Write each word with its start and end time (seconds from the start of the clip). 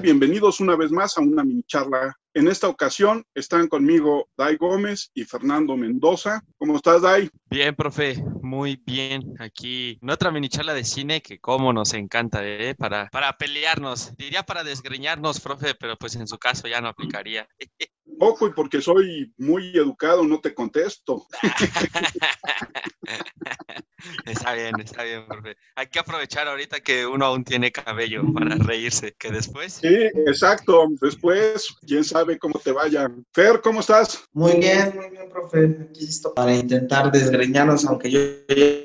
tal? 0.00 0.02
Bienvenidos 0.02 0.60
una 0.60 0.76
vez 0.76 0.90
más 0.90 1.16
a 1.16 1.20
una 1.20 1.44
mini 1.44 1.62
charla. 1.64 2.16
En 2.32 2.48
esta 2.48 2.68
ocasión 2.68 3.24
están 3.34 3.68
conmigo 3.68 4.28
Dai 4.36 4.56
Gómez 4.56 5.10
y 5.14 5.24
Fernando 5.24 5.76
Mendoza. 5.76 6.42
¿Cómo 6.58 6.76
estás, 6.76 7.02
Dai? 7.02 7.28
Bien, 7.50 7.74
profe, 7.74 8.22
muy 8.42 8.80
bien. 8.86 9.34
Aquí 9.38 9.98
en 10.00 10.10
otra 10.10 10.30
mini 10.30 10.48
charla 10.48 10.74
de 10.74 10.84
cine 10.84 11.22
que 11.22 11.40
como 11.40 11.72
nos 11.72 11.92
encanta, 11.94 12.46
¿eh? 12.46 12.76
Para, 12.76 13.08
para 13.10 13.36
pelearnos. 13.36 14.16
Diría 14.16 14.44
para 14.44 14.62
desgreñarnos, 14.62 15.40
profe, 15.40 15.74
pero 15.74 15.96
pues 15.96 16.14
en 16.16 16.28
su 16.28 16.38
caso 16.38 16.68
ya 16.68 16.80
no 16.80 16.88
aplicaría. 16.88 17.48
Ojo, 18.20 18.46
y 18.46 18.52
porque 18.52 18.80
soy 18.80 19.32
muy 19.38 19.76
educado, 19.76 20.22
no 20.24 20.40
te 20.40 20.54
contesto. 20.54 21.26
está 24.26 24.54
bien, 24.54 24.78
está 24.80 25.04
bien, 25.04 25.26
profe. 25.26 25.56
Hay 25.76 25.86
que 25.86 25.98
aprovechar 25.98 26.48
ahorita 26.48 26.80
que 26.80 27.06
uno 27.06 27.26
aún 27.26 27.44
tiene 27.44 27.70
cabello 27.70 28.22
para 28.32 28.56
reírse, 28.56 29.14
que 29.18 29.30
después. 29.30 29.74
Sí, 29.74 29.94
exacto. 30.26 30.88
Después, 31.00 31.68
quién 31.86 32.04
sabe 32.04 32.38
cómo 32.38 32.58
te 32.58 32.72
vaya. 32.72 33.10
Fer, 33.32 33.60
¿cómo 33.60 33.80
estás? 33.80 34.24
Muy 34.32 34.56
bien, 34.56 34.92
muy 34.94 35.10
bien, 35.10 35.28
profe. 35.28 35.76
Aquí 35.90 36.06
listo 36.06 36.34
para 36.34 36.54
intentar 36.54 37.10
desgreñarnos, 37.10 37.84
aunque 37.84 38.10
yo, 38.10 38.20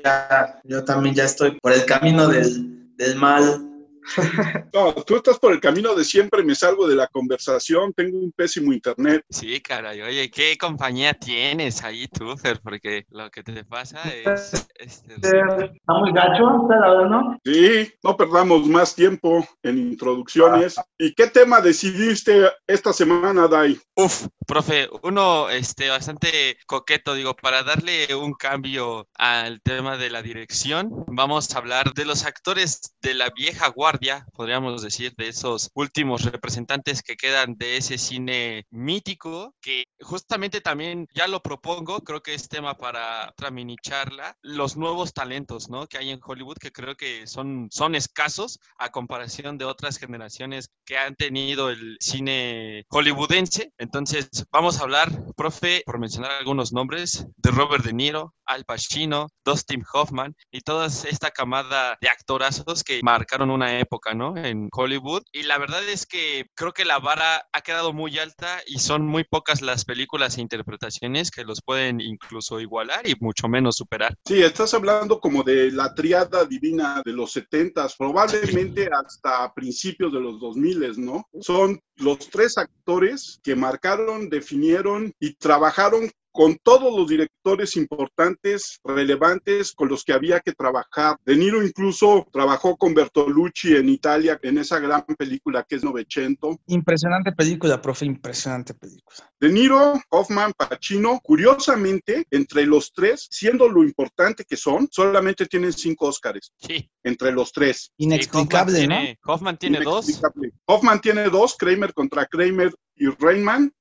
ya, 0.04 0.60
yo 0.64 0.84
también 0.84 1.14
ya 1.14 1.24
estoy 1.24 1.52
por 1.60 1.72
el 1.72 1.84
camino 1.84 2.28
del, 2.28 2.94
del 2.96 3.16
mal 3.16 3.65
no, 4.72 4.92
tú 5.04 5.16
estás 5.16 5.38
por 5.38 5.52
el 5.52 5.60
camino 5.60 5.94
de 5.94 6.04
siempre, 6.04 6.42
me 6.42 6.54
salgo 6.54 6.86
de 6.86 6.96
la 6.96 7.06
conversación, 7.08 7.92
tengo 7.92 8.18
un 8.18 8.32
pésimo 8.32 8.72
internet. 8.72 9.24
Sí, 9.30 9.60
caray, 9.60 10.00
oye, 10.02 10.30
¿qué 10.30 10.56
compañía 10.58 11.14
tienes 11.14 11.82
ahí 11.82 12.06
tú, 12.08 12.36
Fer? 12.36 12.60
Porque 12.62 13.04
lo 13.10 13.30
que 13.30 13.42
te 13.42 13.64
pasa 13.64 14.00
es... 14.10 14.68
Este, 14.78 15.14
Está 15.14 15.92
muy 15.94 16.12
gacho, 16.12 16.66
la 16.68 16.90
verdad, 16.90 17.08
¿no? 17.08 17.40
Sí, 17.44 17.92
no 18.02 18.16
perdamos 18.16 18.66
más 18.66 18.94
tiempo 18.94 19.46
en 19.62 19.78
introducciones. 19.78 20.76
¿Y 20.98 21.14
qué 21.14 21.26
tema 21.28 21.60
decidiste 21.60 22.50
esta 22.66 22.92
semana, 22.92 23.48
Dai? 23.48 23.78
Uf, 23.94 24.26
profe, 24.46 24.88
uno 25.02 25.48
este, 25.48 25.88
bastante 25.88 26.58
coqueto, 26.66 27.14
digo, 27.14 27.34
para 27.34 27.62
darle 27.62 28.14
un 28.14 28.34
cambio 28.34 29.08
al 29.14 29.60
tema 29.62 29.96
de 29.96 30.10
la 30.10 30.22
dirección, 30.22 31.04
vamos 31.08 31.54
a 31.54 31.58
hablar 31.58 31.94
de 31.94 32.04
los 32.04 32.24
actores 32.24 32.94
de 33.00 33.14
la 33.14 33.30
vieja 33.30 33.68
guardia 33.68 33.95
podríamos 34.32 34.82
decir, 34.82 35.14
de 35.16 35.28
esos 35.28 35.70
últimos 35.74 36.24
representantes 36.24 37.02
que 37.02 37.16
quedan 37.16 37.56
de 37.56 37.76
ese 37.76 37.98
cine 37.98 38.66
mítico, 38.70 39.54
que 39.60 39.84
justamente 40.00 40.60
también 40.60 41.06
ya 41.14 41.26
lo 41.26 41.40
propongo, 41.40 42.00
creo 42.00 42.22
que 42.22 42.34
es 42.34 42.48
tema 42.48 42.76
para 42.76 43.30
otra 43.30 43.50
mini 43.50 43.76
charla, 43.82 44.36
los 44.42 44.76
nuevos 44.76 45.12
talentos, 45.12 45.68
¿no? 45.68 45.86
Que 45.86 45.98
hay 45.98 46.10
en 46.10 46.20
Hollywood, 46.22 46.58
que 46.58 46.72
creo 46.72 46.96
que 46.96 47.26
son, 47.26 47.68
son 47.70 47.94
escasos 47.94 48.58
a 48.78 48.90
comparación 48.90 49.58
de 49.58 49.64
otras 49.64 49.98
generaciones 49.98 50.70
que 50.84 50.98
han 50.98 51.14
tenido 51.14 51.70
el 51.70 51.96
cine 52.00 52.84
hollywoodense. 52.88 53.72
Entonces, 53.78 54.28
vamos 54.50 54.78
a 54.78 54.82
hablar, 54.82 55.10
profe, 55.36 55.82
por 55.86 55.98
mencionar 55.98 56.32
algunos 56.32 56.72
nombres, 56.72 57.26
de 57.36 57.50
Robert 57.50 57.84
De 57.84 57.92
Niro, 57.92 58.34
Al 58.46 58.64
Pacino, 58.64 59.28
Dustin 59.44 59.84
Hoffman 59.92 60.34
y 60.50 60.60
toda 60.60 60.86
esta 60.86 61.30
camada 61.30 61.96
de 62.00 62.08
actorazos 62.08 62.82
que 62.82 63.00
marcaron 63.02 63.50
una 63.50 63.78
época 63.78 63.96
¿no? 64.14 64.36
En 64.36 64.68
Hollywood. 64.72 65.22
Y 65.32 65.42
la 65.44 65.58
verdad 65.58 65.86
es 65.88 66.06
que 66.06 66.46
creo 66.54 66.72
que 66.72 66.84
la 66.84 66.98
vara 66.98 67.46
ha 67.52 67.60
quedado 67.62 67.92
muy 67.92 68.18
alta 68.18 68.60
y 68.66 68.78
son 68.78 69.06
muy 69.06 69.24
pocas 69.24 69.62
las 69.62 69.84
películas 69.84 70.38
e 70.38 70.42
interpretaciones 70.42 71.30
que 71.30 71.44
los 71.44 71.60
pueden 71.62 72.00
incluso 72.00 72.60
igualar 72.60 73.08
y 73.08 73.14
mucho 73.20 73.48
menos 73.48 73.76
superar. 73.76 74.14
Sí, 74.24 74.42
estás 74.42 74.74
hablando 74.74 75.20
como 75.20 75.42
de 75.42 75.72
la 75.72 75.94
triada 75.94 76.44
divina 76.44 77.02
de 77.04 77.12
los 77.12 77.32
70 77.32 77.86
probablemente 77.98 78.88
hasta 78.92 79.52
principios 79.54 80.12
de 80.12 80.20
los 80.20 80.40
2000, 80.40 81.04
¿no? 81.04 81.26
Son 81.40 81.78
los 81.96 82.18
tres 82.30 82.58
actores 82.58 83.40
que 83.42 83.56
marcaron, 83.56 84.28
definieron 84.28 85.12
y 85.18 85.34
trabajaron 85.34 86.10
con 86.36 86.58
todos 86.62 86.94
los 86.94 87.08
directores 87.08 87.76
importantes, 87.76 88.78
relevantes, 88.84 89.72
con 89.72 89.88
los 89.88 90.04
que 90.04 90.12
había 90.12 90.38
que 90.40 90.52
trabajar. 90.52 91.16
De 91.24 91.34
Niro 91.34 91.64
incluso 91.64 92.26
trabajó 92.30 92.76
con 92.76 92.92
Bertolucci 92.92 93.74
en 93.74 93.88
Italia, 93.88 94.38
en 94.42 94.58
esa 94.58 94.78
gran 94.78 95.02
película 95.16 95.64
que 95.66 95.76
es 95.76 95.82
Novecento. 95.82 96.60
Impresionante 96.66 97.32
película, 97.32 97.80
profe, 97.80 98.04
impresionante 98.04 98.74
película. 98.74 99.32
De 99.40 99.48
Niro, 99.48 99.94
Hoffman, 100.10 100.52
Pacino, 100.52 101.20
curiosamente, 101.22 102.26
entre 102.30 102.66
los 102.66 102.92
tres, 102.92 103.26
siendo 103.30 103.66
lo 103.66 103.82
importante 103.82 104.44
que 104.44 104.58
son, 104.58 104.88
solamente 104.90 105.46
tienen 105.46 105.72
cinco 105.72 106.08
Óscares. 106.08 106.52
Sí. 106.58 106.86
Entre 107.02 107.32
los 107.32 107.50
tres. 107.50 107.92
Inexplicable, 107.96 108.86
¿no? 108.86 108.96
Hoffman 109.24 109.56
tiene 109.56 109.80
dos. 109.80 110.20
Hoffman 110.66 111.00
tiene 111.00 111.30
dos, 111.30 111.56
Kramer 111.56 111.94
contra 111.94 112.26
Kramer 112.26 112.74
y 112.94 113.06
Rainman. 113.06 113.72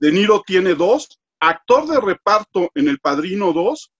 De 0.00 0.12
Niro 0.12 0.42
tiene 0.46 0.74
dos, 0.74 1.20
actor 1.48 1.86
de 1.86 2.00
reparto 2.00 2.70
en 2.74 2.88
El 2.88 2.98
Padrino 2.98 3.52
2 3.52 3.90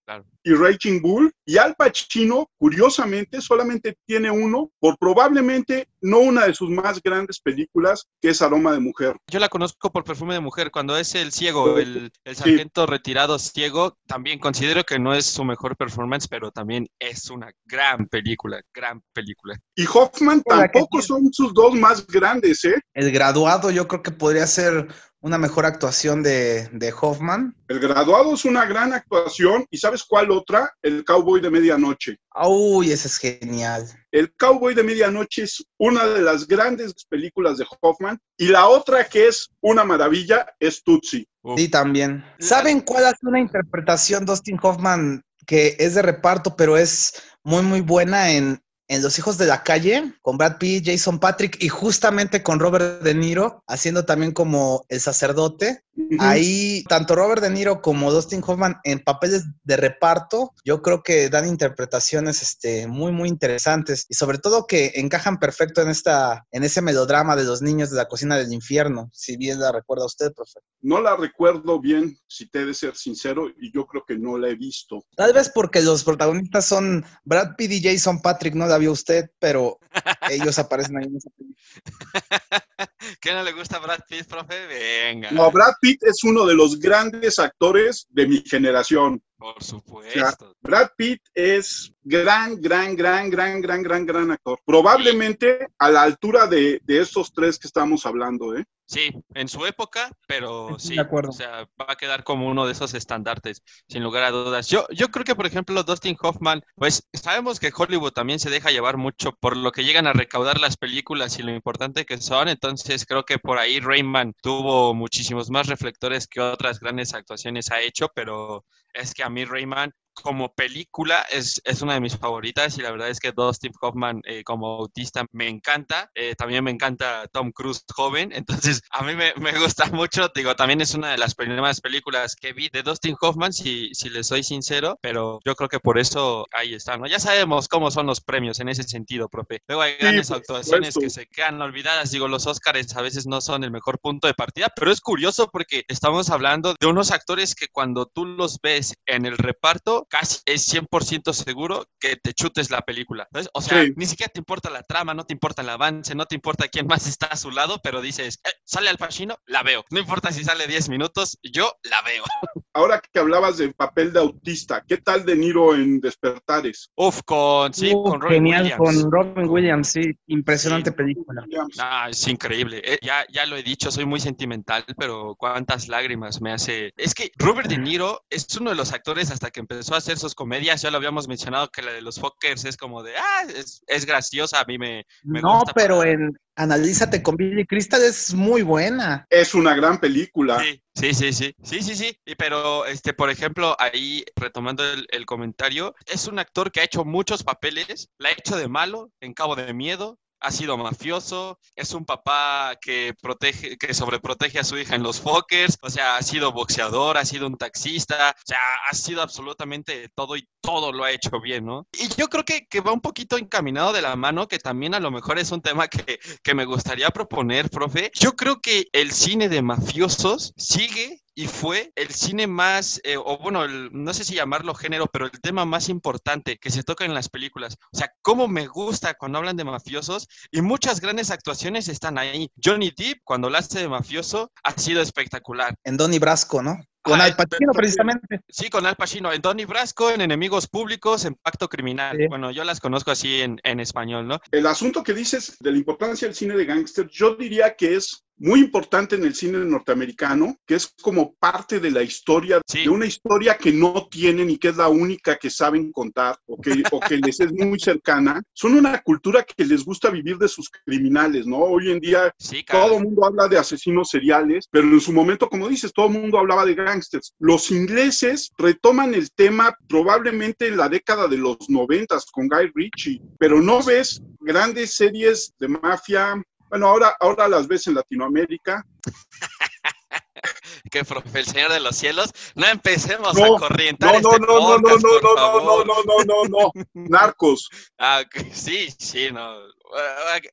y 0.43 0.55
Raging 0.55 1.01
Bull. 1.01 1.33
Y 1.47 1.57
Al 1.59 1.75
Pacino, 1.75 2.51
curiosamente, 2.59 3.41
solamente 3.41 3.97
tiene 4.07 4.31
uno 4.31 4.71
por 4.79 4.99
probablemente 4.99 5.89
no 6.01 6.19
una 6.19 6.47
de 6.47 6.55
sus 6.55 6.69
más 6.71 7.03
grandes 7.03 7.41
películas, 7.41 8.07
que 8.21 8.31
es 8.31 8.43
Aroma 8.43 8.73
de 8.73 8.81
Mujer. 8.81 9.17
Yo 9.31 9.39
la 9.39 9.49
conozco 9.49 9.91
por 9.91 10.05
Perfume 10.05 10.35
de 10.35 10.41
Mujer. 10.41 10.71
Cuando 10.71 10.97
es 10.97 11.15
el 11.15 11.33
ciego, 11.33 11.79
el, 11.79 12.13
sargento 12.35 12.87
retirado 12.87 13.39
ciego, 13.39 13.97
también 14.07 14.39
considero 14.39 14.85
que 14.85 14.99
no 14.99 15.15
es 15.15 15.27
su 15.27 15.45
mejor 15.45 15.77
performance, 15.77 16.29
pero 16.29 16.51
también 16.51 16.87
es 16.99 17.31
una 17.31 17.51
gran 17.65 18.07
película, 18.07 18.61
gran 18.73 19.03
película. 19.13 19.57
Y 19.75 19.87
Hoffman 19.87 20.43
tampoco 20.43 21.01
son 21.01 21.33
sus 21.33 21.55
dos 21.55 21.75
más 21.75 22.07
grandes, 22.07 22.65
¿eh? 22.65 22.81
El 22.93 23.11
graduado 23.11 23.71
yo 23.71 23.89
creo 23.89 24.03
que 24.03 24.11
podría 24.11 24.47
ser 24.47 24.89
una 25.25 25.39
mejor 25.39 25.65
actuación 25.65 26.23
de, 26.23 26.69
de, 26.71 26.93
Hoffman. 27.01 27.57
El 27.69 27.81
graduado 27.81 28.35
es 28.35 28.45
una 28.45 28.67
gran 28.67 28.93
actuación. 28.93 29.65
¿Y 29.71 29.79
sabes 29.79 30.05
cuál 30.05 30.31
otra? 30.31 30.71
El 30.83 31.03
Cowboy 31.03 31.41
de 31.41 31.51
Medianoche. 31.51 32.19
Uy, 32.47 32.93
ese 32.93 33.09
es 33.09 33.17
genial. 33.17 33.87
El 34.13 34.35
Cowboy 34.35 34.75
de 34.75 34.83
Medianoche 34.83 35.45
es 35.45 35.65
una 35.79 36.05
de 36.05 36.21
las 36.21 36.47
grandes 36.47 36.93
películas 37.09 37.57
de 37.57 37.65
Hoffman. 37.81 38.19
Y 38.37 38.49
la 38.49 38.69
otra 38.69 39.03
que 39.05 39.29
es 39.29 39.49
una 39.63 39.83
maravilla 39.83 40.47
es 40.61 40.83
Tutsi. 40.83 41.27
Sí, 41.57 41.69
también. 41.71 42.23
¿Saben 42.39 42.83
cuál 42.83 43.05
es 43.05 43.23
una 43.23 43.41
interpretación 43.41 44.27
Dustin 44.27 44.59
Hoffman 44.63 45.23
que 45.47 45.77
es 45.79 45.95
de 45.95 46.03
reparto, 46.03 46.55
pero 46.55 46.77
es 46.77 47.23
muy, 47.43 47.63
muy 47.63 47.81
buena 47.81 48.31
en, 48.31 48.63
en 48.95 49.03
Los 49.03 49.19
Hijos 49.19 49.39
de 49.39 49.47
la 49.47 49.63
Calle, 49.63 50.15
con 50.23 50.39
Brad 50.39 50.59
Pitt, 50.59 50.87
Jason 50.87 51.19
Patrick 51.19 51.57
y 51.61 51.69
justamente 51.69 52.43
con 52.43 52.61
Robert 52.61 53.03
De 53.03 53.15
Niro, 53.15 53.63
haciendo 53.67 54.05
también 54.05 54.33
como 54.33 54.87
el 54.89 55.01
sacerdote. 55.01 55.85
Ahí, 56.19 56.83
tanto 56.89 57.15
Robert 57.15 57.41
De 57.41 57.51
Niro 57.51 57.81
como 57.81 58.13
Dustin 58.13 58.43
Hoffman 58.45 58.77
en 58.85 59.01
papeles 59.01 59.45
de 59.63 59.77
reparto, 59.77 60.53
yo 60.65 60.83
creo 60.83 61.03
que 61.03 61.29
dan 61.31 61.47
interpretaciones 61.47 62.43
este, 62.43 62.87
muy, 62.87 63.13
muy 63.13 63.29
interesantes 63.29 64.07
y 64.09 64.15
sobre 64.15 64.39
todo 64.39 64.67
que 64.67 64.93
encajan 64.97 65.39
perfecto 65.39 65.83
en, 65.83 65.89
esta, 65.89 66.47
en 66.51 66.65
ese 66.65 66.83
melodrama 66.83 67.37
de 67.37 67.45
los 67.45 67.63
niños 67.63 67.91
de 67.91 67.97
la 67.97 68.07
cocina 68.07 68.37
del 68.37 68.53
infierno, 68.53 69.09
si 69.13 69.37
bien 69.37 69.61
la 69.61 69.73
recuerda 69.73 70.07
usted, 70.07 70.33
profe. 70.33 70.61
No 70.81 71.01
la 71.01 71.17
recuerdo 71.17 71.81
bien, 71.81 72.19
si 72.27 72.49
te 72.49 72.63
he 72.63 72.67
de 72.67 72.75
ser 72.75 72.97
sincero, 72.97 73.49
y 73.49 73.73
yo 73.73 73.87
creo 73.87 74.05
que 74.07 74.19
no 74.19 74.37
la 74.37 74.49
he 74.49 74.57
visto. 74.57 75.05
Tal 75.17 75.33
vez 75.33 75.49
porque 75.49 75.81
los 75.81 76.03
protagonistas 76.05 76.67
son 76.67 77.05
Brad 77.25 77.55
Pitt 77.57 77.73
y 77.73 77.83
Jason 77.83 78.21
Patrick, 78.21 78.55
no 78.55 78.67
la 78.67 78.79
vio 78.79 78.93
usted, 78.93 79.31
pero 79.39 79.79
ellos 80.31 80.59
aparecen 80.59 80.99
ahí 80.99 81.05
en 81.05 81.17
esa 81.17 81.31
película. 81.31 81.65
¿Qué 83.25 83.33
no 83.33 83.43
le 83.43 83.53
gusta 83.53 83.79
Brad 83.79 84.01
Pitt, 84.07 84.27
profe? 84.27 84.67
Venga. 84.67 85.31
No, 85.31 85.51
Brad 85.51 85.73
Pitt 85.81 86.03
es 86.03 86.23
uno 86.25 86.45
de 86.45 86.55
los 86.55 86.79
grandes 86.79 87.39
actores 87.39 88.07
de 88.11 88.27
mi 88.27 88.43
generación. 88.45 89.23
Por 89.39 89.65
supuesto. 89.65 90.55
Brad 90.61 90.91
Pitt 90.95 91.23
es 91.33 91.91
gran, 92.03 92.61
gran, 92.61 92.95
gran, 92.95 93.31
gran, 93.31 93.63
gran, 93.63 93.83
gran, 93.83 94.05
gran 94.05 94.31
actor. 94.31 94.61
Probablemente 94.67 95.69
a 95.79 95.89
la 95.89 96.03
altura 96.03 96.47
de, 96.47 96.79
de 96.85 97.01
estos 97.01 97.33
tres 97.33 97.59
que 97.59 97.67
estamos 97.67 98.05
hablando, 98.05 98.55
¿eh? 98.59 98.67
Sí, 98.87 99.11
en 99.35 99.49
su 99.49 99.65
época, 99.65 100.11
pero 100.27 100.79
sí. 100.79 100.95
De 100.95 101.01
acuerdo. 101.01 101.31
O 101.31 101.33
sea, 101.33 101.67
va 101.81 101.87
a 101.89 101.97
quedar 101.97 102.23
como 102.23 102.49
uno 102.49 102.67
de 102.67 102.73
esos 102.73 102.93
estandartes, 102.93 103.63
sin 103.89 104.03
lugar 104.03 104.25
a 104.25 104.31
dudas. 104.31 104.69
Yo, 104.69 104.87
yo 104.91 105.09
creo 105.09 105.25
que, 105.25 105.35
por 105.35 105.47
ejemplo, 105.47 105.83
Dustin 105.83 106.17
Hoffman, 106.21 106.63
pues 106.77 107.09
sabemos 107.15 107.61
que 107.61 107.73
Hollywood 107.75 108.13
también 108.13 108.39
se 108.39 108.51
deja 108.51 108.71
llevar 108.71 108.99
mucho 108.99 109.33
por 109.33 109.57
lo 109.57 109.73
que 109.73 109.85
llegan 109.85 110.07
a 110.07 110.13
recaudar 110.13 110.61
las 110.61 110.77
películas 110.77 111.39
y 111.39 111.43
lo 111.43 111.53
importante 111.53 112.05
que 112.05 112.19
son. 112.19 112.49
Entonces, 112.49 113.07
creo 113.07 113.25
que 113.25 113.39
por 113.39 113.59
ahí 113.59 113.81
Rayman 113.81 114.35
tuvo 114.43 114.93
muchísimos 114.95 115.49
más 115.51 115.67
reflectores 115.67 116.27
que 116.27 116.41
otras 116.41 116.79
grandes 116.79 117.15
actuaciones 117.15 117.71
ha 117.71 117.81
hecho, 117.81 118.09
pero 118.15 118.67
es 118.93 119.15
que 119.15 119.23
a 119.23 119.31
mí 119.31 119.45
Rayman 119.47 119.93
como 120.15 120.55
película 120.55 121.25
es, 121.31 121.61
es 121.65 121.83
una 121.83 121.95
de 121.95 122.01
mis 122.01 122.17
favoritas 122.17 122.79
y 122.79 122.83
la 122.83 122.91
verdad 122.91 123.09
es 123.09 123.21
que 123.21 123.33
Dustin 123.33 123.73
Hoffman 123.81 124.21
eh, 124.25 124.43
como 124.45 124.67
autista 124.69 125.27
me 125.33 125.49
encanta. 125.49 126.11
Eh, 126.15 126.35
también 126.37 126.65
me 126.65 126.71
encanta 126.71 127.27
Tom 127.33 127.53
Cruise 127.53 127.85
joven, 127.95 128.33
entonces 128.35 128.83
a 128.91 129.03
mí 129.03 129.15
me, 129.15 129.33
me, 129.37 129.59
gusta 129.59 129.87
mucho. 129.87 130.31
Digo, 130.35 130.55
también 130.57 130.81
es 130.81 130.95
una 130.95 131.11
de 131.11 131.19
las 131.19 131.35
primeras 131.35 131.81
películas 131.81 132.35
que 132.37 132.53
vi 132.53 132.69
de 132.69 132.83
Dustin 132.83 133.17
Hoffman, 133.21 133.53
si, 133.53 133.91
si 133.95 134.09
le 134.09 134.25
soy 134.25 134.43
sincero, 134.43 134.99
pero 135.03 135.41
yo 135.45 135.55
creo 135.55 135.69
que 135.69 135.81
por 135.81 135.99
eso 135.99 136.47
ahí 136.53 136.75
está, 136.75 136.97
¿no? 136.97 137.07
Ya 137.07 137.19
sabemos 137.19 137.69
cómo 137.69 137.91
son 137.91 138.07
los 138.07 138.21
premios 138.21 138.61
en 138.61 138.69
ese 138.69 138.83
sentido, 138.85 139.29
profe. 139.29 139.61
Luego 139.69 139.83
hay 139.83 139.97
grandes 139.97 140.31
actuaciones 140.31 140.95
que 140.95 141.11
se 141.11 141.27
quedan 141.27 141.61
olvidadas. 141.61 142.11
Digo, 142.11 142.29
los 142.29 142.47
Oscars 142.47 142.97
a 142.97 143.03
veces 143.03 143.27
no 143.27 143.41
son 143.41 143.65
el 143.65 143.71
mejor 143.71 143.99
punto 143.99 144.27
de 144.27 144.35
partida, 144.35 144.69
pero 144.75 144.91
es 144.91 145.01
curioso 145.01 145.51
porque 145.51 145.85
estamos 145.89 146.31
hablando 146.31 146.75
de 146.79 146.87
unos 146.87 147.11
actores 147.11 147.55
que 147.55 147.69
cuando 147.69 148.07
tú 148.07 148.25
los 148.25 148.61
ves 148.61 148.95
en 149.07 149.27
el 149.27 149.39
reparto, 149.39 150.04
casi 150.09 150.41
es 150.47 150.73
100% 150.73 151.33
seguro 151.33 151.87
que 151.99 152.17
te 152.17 152.33
chutes 152.33 152.71
la 152.71 152.83
película. 152.83 153.29
O 153.53 153.61
sea, 153.61 153.85
ni 153.97 154.07
siquiera 154.07 154.31
te 154.33 154.41
importa 154.41 154.71
la 154.71 154.83
trama, 154.83 155.15
no 155.15 155.25
te 155.25 155.33
importa 155.33 155.63
el 155.63 155.69
avance, 155.69 156.15
no 156.15 156.27
te 156.27 156.35
importa 156.35 156.69
quién 156.69 156.87
más 156.87 157.07
está 157.07 157.27
a 157.27 157.37
su 157.37 157.51
lado, 157.51 157.81
pero 157.83 158.01
dices, 158.01 158.41
eh, 158.45 158.51
sale 158.65 158.89
Al 158.89 158.99
Pacino, 158.99 159.37
la 159.47 159.63
veo. 159.63 159.85
No 159.91 160.01
importa 160.01 160.33
si 160.33 160.45
sale 160.45 160.67
10 160.67 160.89
minutos, 160.89 161.39
yo 161.43 161.73
la 161.85 162.03
veo. 162.03 162.25
Ahora 162.77 163.01
que 163.01 163.21
hablabas 163.21 163.59
del 163.59 163.73
papel 163.73 164.13
de 164.13 164.19
autista, 164.19 164.83
¿qué 164.87 164.97
tal 164.97 165.25
De 165.25 165.37
Niro 165.37 165.75
en 165.75 166.01
Despertares? 166.01 166.91
Uf, 166.97 167.21
con, 167.25 167.73
sí, 167.73 167.93
con 167.93 168.21
Robin 168.21 168.39
genial, 168.39 168.63
Williams. 168.63 169.03
con 169.03 169.13
Robin 169.13 169.49
Williams, 169.49 169.89
sí, 169.89 170.19
impresionante 170.27 170.91
película. 170.91 171.45
Ah, 171.79 172.09
es 172.11 172.27
increíble. 172.27 172.83
Eh, 172.85 172.99
ya, 173.01 173.25
ya 173.33 173.47
lo 173.47 173.57
he 173.57 173.63
dicho, 173.63 173.93
soy 173.93 174.07
muy 174.07 174.19
sentimental, 174.19 174.85
pero 174.99 175.37
cuántas 175.37 175.89
lágrimas 175.89 176.41
me 176.41 176.53
hace. 176.53 176.93
Es 176.97 177.15
que 177.15 177.31
Robert 177.37 177.69
De 177.69 177.79
Niro 177.79 178.25
es 178.29 178.47
uno 178.59 178.71
de 178.71 178.77
los 178.77 178.93
actores 178.93 179.31
hasta 179.31 179.51
que 179.51 179.61
empezó 179.61 179.94
a 179.95 179.99
hacer 179.99 180.19
sus 180.19 180.35
comedias, 180.35 180.83
ya 180.83 180.91
lo 180.91 180.97
habíamos 180.97 181.29
mencionado 181.29 181.69
que 181.69 181.83
la 181.83 181.93
de 181.93 182.03
los 182.03 182.19
Fockers 182.19 182.65
es 182.65 182.77
como 182.77 183.03
de, 183.03 183.17
ah, 183.17 183.45
es, 183.55 183.83
es 183.87 184.07
graciosa, 184.07 184.61
a 184.61 184.65
mí 184.65 184.79
me, 184.79 185.07
me 185.23 185.41
no, 185.41 185.63
pero 185.75 186.05
en 186.05 186.37
Analízate 186.57 187.21
con 187.21 187.37
Billy 187.37 187.67
Crystal 187.67 188.03
es 188.03 188.33
muy 188.33 188.63
buena. 188.63 189.27
Es 189.29 189.55
una 189.55 189.75
gran 189.75 189.99
película. 189.99 190.61
Sí, 190.61 190.81
sí, 190.95 191.13
sí, 191.13 191.33
sí, 191.33 191.55
sí, 191.65 191.83
sí, 191.83 191.97
sí. 191.97 192.19
Pero, 192.39 192.87
este, 192.87 193.13
por 193.13 193.29
ejemplo, 193.29 193.77
ahí 193.81 194.25
retomando 194.37 194.85
el, 194.85 195.07
el, 195.11 195.27
comentario, 195.27 195.97
es 196.07 196.29
un 196.29 196.39
actor 196.39 196.71
que 196.71 196.81
ha 196.81 196.85
hecho 196.85 197.05
muchos 197.05 197.43
papeles, 197.43 198.09
la 198.19 198.29
ha 198.29 198.33
hecho 198.33 198.57
de 198.57 198.69
malo 198.69 199.11
en 199.21 199.35
Cabo 199.35 199.57
de 199.57 199.75
Miedo, 199.75 200.21
ha 200.45 200.51
sido 200.51 200.77
mafioso, 200.77 201.59
es 201.75 201.95
un 201.95 202.05
papá 202.05 202.77
que 202.79 203.15
protege, 203.21 203.79
que 203.79 203.95
sobreprotege 203.95 204.59
a 204.59 204.65
su 204.65 204.77
hija 204.77 204.95
en 204.95 205.03
los 205.03 205.19
Fockers, 205.19 205.79
o 205.81 205.89
sea, 205.89 206.17
ha 206.17 206.23
sido 206.23 206.53
boxeador, 206.53 207.17
ha 207.17 207.25
sido 207.25 207.47
un 207.47 207.57
taxista, 207.57 208.37
o 208.37 208.47
sea, 208.47 208.59
ha 208.91 208.95
sido 208.95 209.23
absolutamente 209.23 210.11
todo 210.15 210.37
y 210.37 210.47
todo 210.61 210.93
lo 210.93 211.05
ha 211.05 211.13
hecho 211.13 211.41
bien, 211.41 211.65
¿no? 211.65 211.87
Y 211.99 212.09
yo 212.21 212.29
creo 212.29 212.45
que, 212.45 212.67
que 212.67 212.83
va 212.83 212.93
un 212.93 213.01
poquito 213.01 213.39
encaminado 213.39 213.95
de 213.95 214.03
la 214.03 214.17
mano, 214.17 214.47
que 214.47 214.59
también 214.59 214.95
a 214.95 215.01
lo 215.01 215.11
mejor 215.11 215.39
es 215.39 215.51
un 215.51 215.63
tema 215.63 215.89
que, 215.89 216.21
que 216.43 216.55
me 216.55 216.67
gustaría 216.67 217.09
proponer, 217.09 217.71
profe. 217.71 218.11
Yo 218.15 218.37
creo 218.37 218.61
que 218.61 218.89
el 218.93 219.13
cine 219.13 219.49
de 219.49 219.63
mafiosos 219.63 220.53
sigue 220.59 221.24
y 221.35 221.47
fue 221.47 221.93
el 221.97 222.11
cine 222.11 222.47
más, 222.47 223.01
eh, 223.05 223.17
o 223.17 223.39
bueno, 223.39 223.65
el, 223.65 223.91
no 223.93 224.15
sé 224.15 224.25
si 224.25 224.35
llamarlo 224.35 224.75
género, 224.75 225.07
pero 225.07 225.27
el 225.27 225.41
tema 225.41 225.65
más 225.65 225.89
importante 225.89 226.59
que 226.59 226.71
se 226.71 226.83
toca 226.83 227.05
en 227.05 227.15
las 227.15 227.29
películas. 227.29 227.77
O 227.93 227.97
sea, 227.97 228.13
cómo 228.23 228.47
me 228.49 228.67
gusta 228.67 229.15
cuando 229.15 229.39
hablan 229.39 229.57
de 229.57 229.65
mafiosos 229.65 230.29
y 230.51 230.61
muchas 230.61 231.01
grandes 231.01 231.31
actuaciones 231.31 231.89
están 231.89 232.19
ahí. 232.19 232.51
Johnny 232.63 232.93
Depp, 232.97 233.21
cuando 233.25 233.49
hace 233.55 233.81
de 233.81 233.89
mafioso, 233.89 234.53
ha 234.63 234.73
sido 234.73 235.01
espectacular. 235.01 235.75
En 235.85 235.97
Donnie 235.97 236.19
Brasco, 236.19 236.63
¿no? 236.63 236.77
Con 237.03 237.21
Al 237.21 237.37
Pacino, 237.37 237.73
precisamente. 237.75 238.41
Sí, 238.49 238.71
con 238.71 238.87
Al 238.87 238.97
Pacino. 238.97 239.31
En 239.31 239.43
Donnie 239.43 239.67
Brasco, 239.67 240.11
en 240.11 240.23
Enemigos 240.23 240.67
Públicos, 240.67 241.27
en 241.27 241.35
Pacto 241.35 241.69
Criminal. 241.69 242.17
Bueno, 242.31 242.51
yo 242.51 242.65
las 242.65 242.81
conozco 242.81 243.11
así 243.11 243.43
en, 243.43 243.61
en, 243.63 243.79
español, 243.79 244.27
¿no? 244.27 244.41
El 244.51 244.67
asunto 244.67 245.03
que 245.03 245.13
dices 245.13 245.59
de 245.61 245.73
la 245.73 245.77
importancia 245.77 246.27
del 246.27 246.35
cine 246.35 246.57
de 246.57 246.65
gángster, 246.65 247.07
yo 247.09 247.35
diría 247.35 247.77
que 247.77 247.97
es 247.97 248.24
muy 248.37 248.61
importante 248.61 249.17
en 249.17 249.25
el 249.25 249.35
cine 249.35 249.59
norteamericano, 249.59 250.57
que 250.67 250.75
es 250.75 250.95
como 251.01 251.35
parte 251.35 251.81
de 251.81 251.91
la 251.91 252.03
historia, 252.03 252.61
sí. 252.67 252.83
de 252.83 252.89
una 252.89 253.07
historia 253.07 253.57
que 253.57 253.73
no 253.73 254.09
tienen 254.11 254.51
y 254.51 254.59
que 254.59 254.69
es 254.69 254.77
la 254.77 254.89
única 254.89 255.37
que 255.37 255.51
saben 255.51 255.93
contar 255.93 256.39
o 256.47 256.61
que, 256.61 256.83
o 256.91 257.01
que 257.01 257.17
les 257.19 257.41
es 257.41 257.53
muy 257.53 257.79
cercana. 257.79 258.43
Son 258.53 258.75
una 258.75 259.01
cultura 259.03 259.45
que 259.45 259.65
les 259.65 259.85
gusta 259.85 260.11
vivir 260.11 260.37
de 260.39 260.49
sus 260.49 260.69
criminales, 260.69 261.47
¿no? 261.47 261.59
Hoy 261.59 261.91
en 261.91 262.01
día 262.01 262.33
sí, 262.39 262.65
todo 262.65 262.99
el 262.99 263.05
mundo 263.05 263.25
habla 263.25 263.49
de 263.49 263.59
asesinos 263.59 264.11
seriales, 264.11 264.69
pero 264.71 264.87
en 264.87 265.01
su 265.01 265.13
momento, 265.13 265.49
como 265.49 265.69
dices, 265.69 265.93
todo 265.93 266.07
el 266.07 266.13
mundo 266.13 266.39
hablaba 266.39 266.65
de 266.65 266.75
gangsters. 266.75 267.35
Los 267.39 267.71
ingleses 267.71 268.53
retoman 268.59 269.15
el 269.15 269.31
tema 269.33 269.77
probablemente 269.89 270.67
en 270.67 270.77
la 270.77 270.89
década 270.89 271.29
de 271.29 271.39
los 271.39 271.59
noventas 271.69 272.27
con 272.31 272.49
Guy 272.49 272.71
Ritchie, 272.75 273.21
pero 273.39 273.61
no 273.61 273.83
ves 273.83 274.23
grandes 274.41 274.95
series 274.95 275.53
de 275.59 275.69
mafia 275.69 276.43
bueno, 276.75 276.89
ahora, 276.89 277.17
ahora 277.21 277.47
las 277.47 277.69
ves 277.69 277.87
en 277.87 277.95
Latinoamérica. 277.95 278.85
que 280.91 281.05
profe, 281.05 281.39
el 281.39 281.47
Señor 281.47 281.71
de 281.71 281.79
los 281.79 281.95
Cielos, 281.95 282.33
no 282.57 282.67
empecemos 282.67 283.39
no, 283.39 283.55
a 283.55 283.61
corrientar 283.61 284.21
no, 284.21 284.33
este 284.33 284.41
no, 284.41 284.47
no, 284.47 284.83
podcast, 284.83 285.05
no, 285.05 285.11
no, 285.13 285.21
no, 285.21 285.21
no, 285.21 285.37
favor. 285.37 285.87
no, 285.87 286.03
no, 286.03 286.25
no, 286.25 286.25
no, 286.25 286.45
no, 286.49 286.73
narcos. 286.95 287.71
Ah, 287.97 288.25
sí, 288.51 288.89
sí, 288.99 289.29
no. 289.31 289.55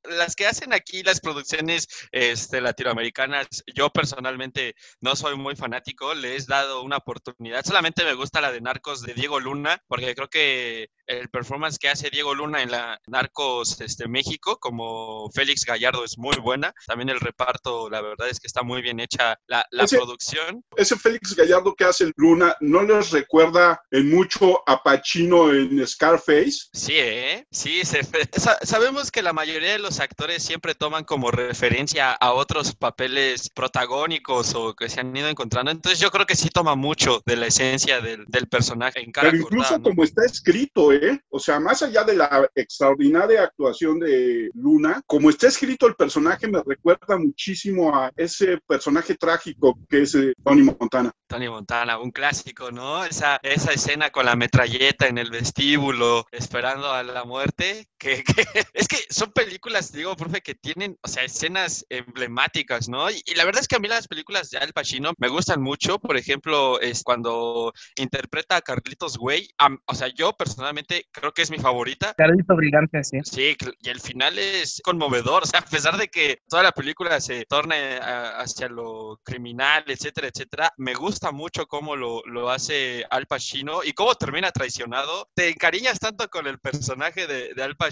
Las 0.04 0.36
que 0.36 0.46
hacen 0.48 0.74
aquí 0.74 1.04
las 1.04 1.20
producciones 1.20 1.88
este, 2.12 2.62
latinoamericanas, 2.62 3.48
yo 3.74 3.90
personalmente 3.90 4.76
no 5.00 5.16
soy 5.16 5.36
muy 5.36 5.56
fanático, 5.56 6.14
le 6.14 6.36
he 6.36 6.44
dado 6.46 6.82
una 6.84 6.98
oportunidad. 6.98 7.64
Solamente 7.66 8.04
me 8.04 8.14
gusta 8.14 8.42
la 8.42 8.52
de 8.52 8.62
Narcos 8.62 9.02
de 9.02 9.14
Diego 9.14 9.40
Luna, 9.40 9.82
porque 9.88 10.14
creo 10.16 10.28
que 10.30 10.90
el 11.08 11.30
performance 11.30 11.78
que 11.78 11.90
hace 11.90 12.10
Diego 12.10 12.34
Luna 12.36 12.62
en 12.62 12.72
la 12.72 13.00
Narcos 13.08 13.82
este, 13.82 14.08
México, 14.08 14.58
como 14.60 15.30
Félix 15.32 15.66
Gallardo, 15.66 16.04
es 16.06 16.18
muy 16.18 16.38
buena. 16.38 16.74
También 16.86 17.10
el 17.10 17.20
reparto, 17.20 17.90
la 17.90 18.02
verdad 18.02 18.30
es 18.30 18.40
que 18.40 18.48
está 18.48 18.64
muy 18.64 18.82
bien 18.82 19.00
hecha 19.00 19.38
la, 19.48 19.66
la 19.72 19.84
Ese- 19.84 19.98
producción. 19.98 20.64
Ese 20.76 20.98
Félix 20.98 21.36
Gallardo 21.36 21.74
que 21.76 21.84
hace 21.86 22.06
el 22.06 22.14
Luna, 22.16 22.56
¿no 22.62 22.84
les 22.84 23.12
recuerda 23.12 23.82
en 23.92 24.10
mucho 24.10 24.62
a 24.68 24.82
Pacino 24.84 25.52
en 25.52 25.86
Scarface? 25.86 26.70
Sí, 26.74 26.94
¿eh? 26.96 27.46
Sí, 27.52 27.84
se- 27.84 28.04
sa- 28.38 28.60
sabemos 28.64 29.12
que 29.12 29.21
la 29.22 29.34
mayoría 29.34 29.74
de 29.74 29.80
los 29.80 30.00
actores 30.00 30.44
siempre 30.44 30.76
toman 30.76 31.04
como 31.04 31.32
referencia 31.32 32.12
a 32.12 32.34
otros 32.34 32.76
papeles 32.76 33.50
protagónicos 33.50 34.54
o 34.56 34.74
que 34.76 34.90
se 34.90 35.00
han 35.00 35.16
ido 35.16 35.30
encontrando. 35.30 35.72
Entonces 35.72 36.00
yo 36.00 36.12
creo 36.12 36.26
que 36.26 36.36
sí 36.36 36.50
toma 36.50 36.76
mucho 36.76 37.22
de 37.26 37.36
la 37.36 37.48
esencia 37.48 38.02
del, 38.02 38.26
del 38.28 38.48
personaje 38.48 39.02
en 39.02 39.12
cara 39.12 39.32
Pero 39.32 39.44
incluso 39.44 39.82
como 39.82 40.04
está 40.04 40.26
escrito, 40.26 40.92
¿eh? 40.94 41.22
O 41.30 41.40
sea, 41.40 41.60
más 41.60 41.82
allá 41.82 42.04
de 42.04 42.16
la 42.16 42.50
extraordinaria 42.56 43.44
actuación 43.44 44.00
de 44.00 44.50
Luna, 44.54 45.02
como 45.06 45.30
está 45.30 45.48
escrito 45.48 45.88
el 45.88 45.96
personaje 45.96 46.48
me 46.48 46.62
recuerda 46.66 47.18
muchísimo 47.18 47.96
a 47.96 48.12
ese 48.16 48.58
personaje 48.68 49.16
trágico 49.16 49.78
que 49.90 50.04
es 50.04 50.16
eh, 50.16 50.34
Tony 50.44 50.64
Montana. 50.64 51.12
Tony 51.28 51.50
Montana, 51.50 51.98
un 51.98 52.12
clásico, 52.12 52.72
¿no? 52.72 53.06
Esa, 53.06 53.40
esa 53.44 53.72
escena 53.72 54.10
con 54.10 54.26
la 54.26 54.36
metralleta 54.36 55.08
en 55.08 55.18
el 55.18 55.32
vestíbulo, 55.32 56.26
esperando 56.32 56.92
a 56.92 57.04
la 57.04 57.24
muerte, 57.24 57.88
que, 58.02 58.24
que- 58.24 58.46
es 58.74 58.88
que 58.88 58.98
son 59.10 59.32
películas, 59.32 59.92
digo, 59.92 60.16
profe, 60.16 60.42
que 60.42 60.56
tienen, 60.56 60.98
o 61.04 61.08
sea, 61.08 61.24
escenas 61.24 61.86
emblemáticas, 61.90 62.90
¿no? 62.90 63.10
Y, 63.12 63.22
y 63.26 63.36
la 63.36 63.46
verdad 63.46 63.62
es 63.62 63.68
que 63.68 63.76
a 63.76 63.80
mí 63.80 63.88
las 63.88 64.08
películas 64.08 64.50
de 64.50 64.58
Al 64.58 64.74
Pacino 64.74 65.14
me 65.20 65.28
gustan 65.30 65.62
mucho, 65.62 66.00
por 66.00 66.18
ejemplo, 66.18 66.80
es 66.82 67.04
cuando 67.04 67.72
interpreta 67.96 68.56
a 68.58 68.62
Carlitos 68.62 69.18
Way, 69.20 69.50
am- 69.60 69.80
o 69.86 69.94
sea, 69.96 70.08
yo 70.10 70.34
personalmente 70.34 71.06
creo 71.12 71.32
que 71.32 71.44
es 71.44 71.52
mi 71.52 71.60
favorita, 71.60 72.14
Carlito 72.18 72.56
Brigante, 72.56 73.04
sí. 73.04 73.20
Sí, 73.24 73.56
y 73.82 73.90
el 73.90 74.02
final 74.02 74.40
es 74.40 74.82
conmovedor, 74.84 75.44
o 75.44 75.46
sea, 75.46 75.60
a 75.60 75.66
pesar 75.66 75.98
de 75.98 76.08
que 76.08 76.40
toda 76.50 76.64
la 76.64 76.72
película 76.72 77.22
se 77.22 77.46
torne 77.46 77.98
a- 77.98 78.40
hacia 78.40 78.68
lo 78.68 79.20
criminal, 79.24 79.84
etcétera, 79.88 80.28
etcétera, 80.28 80.72
me 80.78 80.96
gusta 80.96 81.32
mucho 81.32 81.68
cómo 81.68 81.96
lo, 81.96 82.24
lo 82.26 82.50
hace 82.50 83.06
Al 83.12 83.28
Pacino 83.28 83.84
y 83.84 83.94
cómo 83.94 84.16
termina 84.16 84.52
traicionado. 84.52 85.30
Te 85.36 85.50
encariñas 85.50 86.00
tanto 86.00 86.28
con 86.30 86.48
el 86.48 86.60
personaje 86.60 87.28
de, 87.28 87.54
de 87.54 87.64
Al 87.64 87.76
Pacino 87.76 87.91